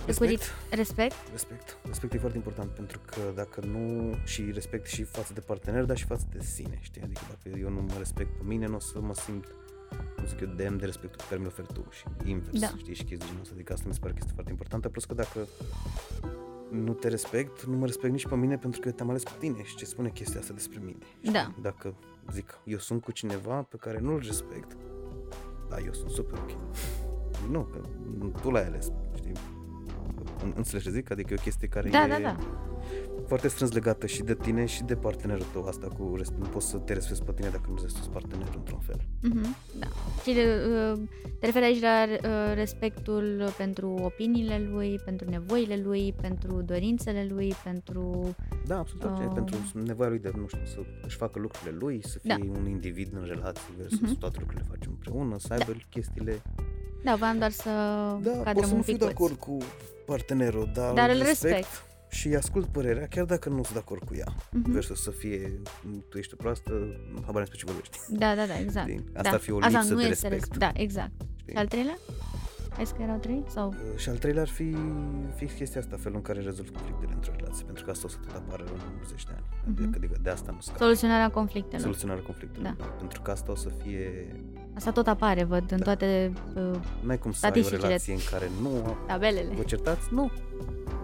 Respect, 0.06 0.42
respect. 0.70 1.14
respect. 1.30 1.76
Respect 1.86 2.14
e 2.14 2.18
foarte 2.18 2.36
important 2.36 2.70
pentru 2.70 3.00
că 3.06 3.20
dacă 3.34 3.60
nu, 3.66 4.14
și 4.24 4.50
respect 4.52 4.86
și 4.86 5.02
față 5.02 5.32
de 5.32 5.40
partener, 5.40 5.84
dar 5.84 5.96
și 5.96 6.04
față 6.04 6.26
de 6.32 6.40
sine, 6.42 6.78
știi? 6.80 7.02
Adică 7.02 7.20
dacă 7.28 7.58
eu 7.58 7.68
nu 7.70 7.80
mă 7.80 7.94
respect 7.98 8.30
pe 8.36 8.42
mine, 8.44 8.66
nu 8.66 8.74
o 8.76 8.78
să 8.80 9.00
mă 9.00 9.14
simt 9.14 9.54
cum 10.16 10.26
zic 10.26 10.40
eu, 10.40 10.48
demn 10.56 10.78
de 10.78 10.84
respectul 10.84 11.16
pe 11.18 11.24
care 11.28 11.40
mi-l 11.40 11.46
oferi 11.48 11.72
tu 11.72 11.84
și 11.90 12.04
invers, 12.30 12.58
Da. 12.60 12.66
știi, 12.66 12.94
și 12.94 13.04
chestii 13.04 13.16
de 13.16 13.24
genul 13.24 13.40
ăsta. 13.40 13.54
Adică 13.54 13.72
asta 13.72 13.84
mi 13.88 13.94
se 13.94 14.00
pare 14.00 14.12
că 14.12 14.18
este 14.20 14.32
foarte 14.34 14.50
importantă, 14.50 14.88
plus 14.88 15.04
că 15.04 15.14
dacă 15.14 15.46
nu 16.70 16.92
te 16.92 17.08
respect, 17.08 17.64
nu 17.64 17.76
mă 17.76 17.86
respect 17.86 18.12
nici 18.12 18.26
pe 18.26 18.36
mine 18.36 18.56
pentru 18.58 18.80
că 18.80 18.88
eu 18.88 18.94
te-am 18.94 19.08
ales 19.10 19.22
pe 19.22 19.30
tine 19.38 19.62
și 19.62 19.76
ce 19.76 19.84
spune 19.84 20.08
chestia 20.08 20.40
asta 20.40 20.52
despre 20.52 20.78
mine. 20.84 20.98
știi? 21.18 21.32
Da. 21.32 21.52
Dacă 21.62 21.94
zic, 22.32 22.58
eu 22.64 22.78
sunt 22.78 23.02
cu 23.02 23.12
cineva 23.12 23.62
pe 23.62 23.76
care 23.76 23.98
nu-l 23.98 24.18
respect, 24.26 24.76
da, 25.68 25.76
eu 25.84 25.92
sunt 25.92 26.10
super 26.10 26.38
ok. 26.38 26.50
Nu, 27.50 27.62
că 27.62 27.80
tu 28.40 28.50
l-ai 28.50 28.64
ales, 28.66 28.90
știi? 29.14 29.32
În- 30.44 30.52
Înțelegi 30.56 30.84
ce 30.86 30.90
zic? 30.92 31.10
Adică 31.10 31.32
e 31.32 31.36
o 31.38 31.42
chestie 31.42 31.68
care 31.68 31.88
Da, 31.88 32.04
e 32.04 32.08
da, 32.08 32.18
da. 32.18 32.36
Foarte 33.26 33.48
strâns 33.48 33.72
legată 33.72 34.06
și 34.06 34.22
de 34.22 34.34
tine 34.34 34.64
și 34.66 34.82
de 34.82 34.94
partenerul 34.96 35.46
tău. 35.52 35.64
Asta 35.66 35.86
cu 35.98 36.14
res- 36.16 36.32
nu 36.38 36.46
poți 36.46 36.68
să 36.68 36.76
te 36.78 36.92
respecti 36.92 37.24
pe 37.24 37.32
tine 37.32 37.48
dacă 37.48 37.64
nu 37.68 37.74
respecti 37.82 38.08
partenerul 38.08 38.52
într-un 38.56 38.78
fel. 38.78 39.00
Mhm, 39.22 39.56
Da. 39.78 39.86
Și 40.22 40.30
uh, 40.30 40.98
te 41.40 41.46
referi 41.46 41.64
aici 41.64 41.80
la 41.80 42.06
uh, 42.10 42.54
respectul 42.54 43.52
pentru 43.56 43.88
opiniile 44.02 44.68
lui, 44.70 45.00
pentru 45.04 45.30
nevoile 45.30 45.76
lui, 45.84 46.14
pentru 46.20 46.62
dorințele 46.62 47.26
lui, 47.30 47.54
pentru... 47.64 48.34
Da, 48.66 48.78
absolut 48.78 49.04
orice. 49.04 49.22
Um. 49.26 49.34
Pentru 49.34 49.56
nevoia 49.84 50.08
lui 50.08 50.18
de, 50.18 50.30
nu 50.36 50.46
știu, 50.46 50.64
să 50.64 50.78
își 51.02 51.16
facă 51.16 51.38
lucrurile 51.38 51.76
lui, 51.78 52.00
să 52.06 52.18
fie 52.18 52.36
Da. 52.38 52.58
un 52.60 52.66
individ 52.68 53.12
în 53.14 53.24
relație 53.26 53.62
versus 53.78 54.00
Mhm. 54.00 54.18
toate 54.18 54.36
lucrurile 54.38 54.66
le 54.68 54.74
facem 54.76 54.90
împreună, 54.92 55.38
să 55.38 55.52
aibă 55.52 55.72
chestiile... 55.90 56.42
Da, 57.04 57.14
voiam 57.14 57.38
doar 57.38 57.50
să 57.50 57.68
Da, 58.22 58.30
pot 58.30 58.42
cadrăm 58.44 58.64
să 58.64 58.70
un 58.70 58.76
nu 58.76 58.82
fiu 58.82 58.92
pic 58.92 59.02
de 59.02 59.08
acord 59.08 59.34
cu 59.36 59.58
partenerul, 60.06 60.70
dar, 60.74 60.94
Dar 60.94 61.10
îl 61.10 61.16
respect, 61.18 61.42
respect. 61.42 61.66
Și 62.10 62.26
îi 62.26 62.36
ascult 62.36 62.66
părerea, 62.66 63.06
chiar 63.06 63.24
dacă 63.24 63.48
nu 63.48 63.54
sunt 63.62 63.72
de 63.72 63.78
acord 63.78 64.02
cu 64.04 64.14
ea. 64.14 64.26
Mhm. 64.50 64.70
Versus 64.72 65.02
să 65.02 65.10
fie, 65.10 65.60
tu 66.08 66.18
ești 66.18 66.32
o 66.34 66.36
proastă, 66.36 66.72
habar 67.24 67.42
despre 67.42 67.58
ce 67.58 67.64
vorbești. 67.64 67.98
Da, 68.08 68.34
da, 68.34 68.46
da, 68.46 68.58
exact. 68.58 68.88
Știi? 68.88 69.04
Asta 69.14 69.22
da. 69.22 69.30
ar 69.30 69.38
fi 69.40 69.50
o 69.50 69.56
Asta 69.56 69.68
lipsă 69.78 69.94
nu 69.94 70.00
de 70.00 70.06
este 70.06 70.28
respect. 70.28 70.50
res- 70.50 70.58
Da, 70.58 70.70
exact. 70.80 71.10
Știi? 71.36 71.52
Și 71.52 71.58
al 71.58 71.66
treilea? 71.66 71.98
Ai 72.78 72.84
zis 72.84 72.94
că 72.96 73.02
erau 73.02 73.16
trei? 73.16 73.44
Sau... 73.48 73.68
Uh, 73.68 73.98
Și 73.98 74.08
al 74.08 74.16
treilea 74.16 74.42
ar 74.42 74.48
fi 74.48 74.76
fix 75.36 75.52
chestia 75.52 75.80
asta, 75.80 75.96
felul 76.00 76.16
în 76.16 76.22
care 76.22 76.40
rezolvi 76.40 76.70
conflictele 76.70 77.12
într-o 77.14 77.32
relație, 77.36 77.64
pentru 77.64 77.84
că 77.84 77.90
asta 77.90 78.06
o 78.06 78.10
să 78.10 78.16
tot 78.26 78.34
apară 78.36 78.64
în 78.72 79.06
zeci 79.06 79.24
de 79.24 79.32
ani. 79.34 79.44
Mhm. 79.74 79.82
Adică 79.96 80.08
de, 80.12 80.16
de 80.22 80.30
asta 80.30 80.50
nu 80.52 80.60
scap. 80.60 80.76
Soluționarea 80.76 81.30
conflictelor. 81.30 81.80
Soluționarea 81.80 82.22
conflictelor. 82.22 82.74
Da. 82.78 82.84
Pentru 82.84 83.20
că 83.22 83.30
asta 83.30 83.52
o 83.52 83.54
să 83.54 83.68
fie... 83.82 84.36
Asta 84.74 84.90
tot 84.92 85.06
apare, 85.06 85.44
văd, 85.44 85.70
în 85.72 85.78
Da. 85.78 85.84
toate 85.84 86.32
uh, 86.54 86.78
N-ai 87.02 87.18
cum 87.18 87.32
să 87.32 87.46
ai 87.46 87.50
o 87.50 87.54
Statisticile. 87.54 87.86
relație 87.86 88.12
în 88.12 88.20
care 88.30 88.50
nu 88.62 88.96
tabelele. 89.06 89.54
vă 89.54 89.62
certați? 89.62 90.08
Nu. 90.14 90.30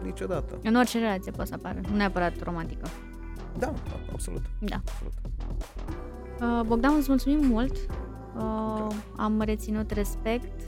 Niciodată. 0.07 0.59
În 0.63 0.75
orice 0.75 0.99
relație 0.99 1.31
poate 1.31 1.51
să 1.51 1.57
apară, 1.57 1.81
nu 1.91 1.97
neapărat 1.97 2.43
romantică. 2.43 2.89
Da, 3.59 3.73
absolut. 4.13 4.43
Da. 4.61 4.77
absolut. 4.77 5.13
Uh, 6.41 6.67
Bogdan, 6.67 6.95
îți 6.97 7.09
mulțumim 7.09 7.47
mult. 7.47 7.77
Uh, 8.37 8.87
am 9.17 9.41
reținut 9.41 9.91
respect, 9.91 10.61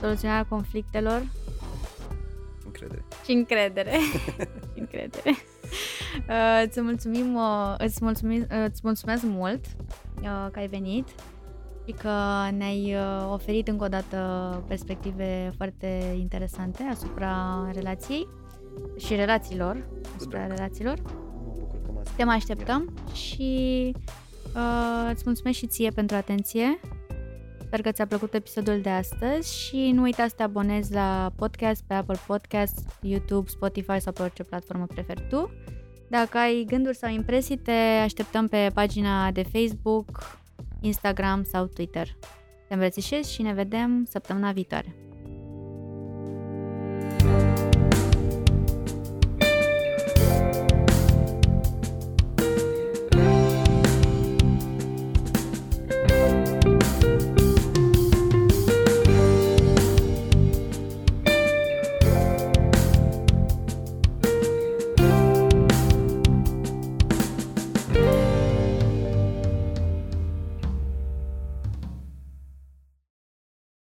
soluționarea 0.00 0.44
conflictelor 0.48 1.22
Încredere. 2.64 3.04
și 3.24 3.32
încredere. 3.32 3.90
și 4.72 4.78
încredere. 4.78 5.30
Uh, 6.28 6.62
îți 6.66 6.80
mulțumim, 6.80 7.34
uh, 7.34 7.74
îți, 7.78 7.98
mulțumim, 8.04 8.40
uh, 8.50 8.64
îți 8.68 8.80
mulțumesc 8.82 9.22
mult 9.22 9.64
uh, 10.22 10.46
că 10.52 10.58
ai 10.58 10.66
venit 10.68 11.08
și 11.86 11.92
că 11.92 12.10
ne-ai 12.56 12.94
uh, 12.94 13.30
oferit 13.32 13.68
încă 13.68 13.84
o 13.84 13.88
dată 13.88 14.18
perspective 14.68 15.52
foarte 15.56 16.16
interesante 16.18 16.82
asupra 16.82 17.68
relației 17.72 18.28
și 18.98 19.14
relațiilor, 19.14 19.88
asupra 20.16 20.38
drag. 20.38 20.50
relațiilor. 20.50 20.98
Mă 21.02 21.54
bucur 21.58 21.80
că 21.82 21.92
m-ați 21.92 22.16
Te 22.16 22.24
mai 22.24 22.36
așteptăm 22.36 22.94
și 23.12 23.92
uh, 24.54 25.10
îți 25.12 25.22
mulțumesc 25.24 25.58
și 25.58 25.66
ție 25.66 25.90
pentru 25.90 26.16
atenție. 26.16 26.80
Sper 27.66 27.80
că 27.80 27.92
ți-a 27.92 28.06
plăcut 28.06 28.34
episodul 28.34 28.80
de 28.80 28.90
astăzi 28.90 29.58
și 29.58 29.90
nu 29.94 30.02
uita 30.02 30.26
să 30.28 30.34
te 30.36 30.42
abonezi 30.42 30.92
la 30.92 31.32
podcast 31.36 31.82
pe 31.86 31.94
Apple 31.94 32.18
Podcast, 32.26 32.78
YouTube, 33.00 33.48
Spotify 33.48 34.00
sau 34.00 34.12
pe 34.12 34.22
orice 34.22 34.42
platformă 34.42 34.86
preferi 34.86 35.26
tu. 35.28 35.50
Dacă 36.08 36.38
ai 36.38 36.64
gânduri 36.68 36.96
sau 36.96 37.10
impresii, 37.10 37.56
te 37.56 38.00
așteptăm 38.02 38.48
pe 38.48 38.70
pagina 38.74 39.30
de 39.30 39.42
Facebook, 39.42 40.40
Instagram 40.82 41.42
sau 41.42 41.66
Twitter. 41.66 42.16
Te 42.68 42.74
îmbrățișez 42.74 43.26
și 43.26 43.42
ne 43.42 43.52
vedem 43.52 44.06
săptămâna 44.08 44.52
viitoare. 44.52 45.01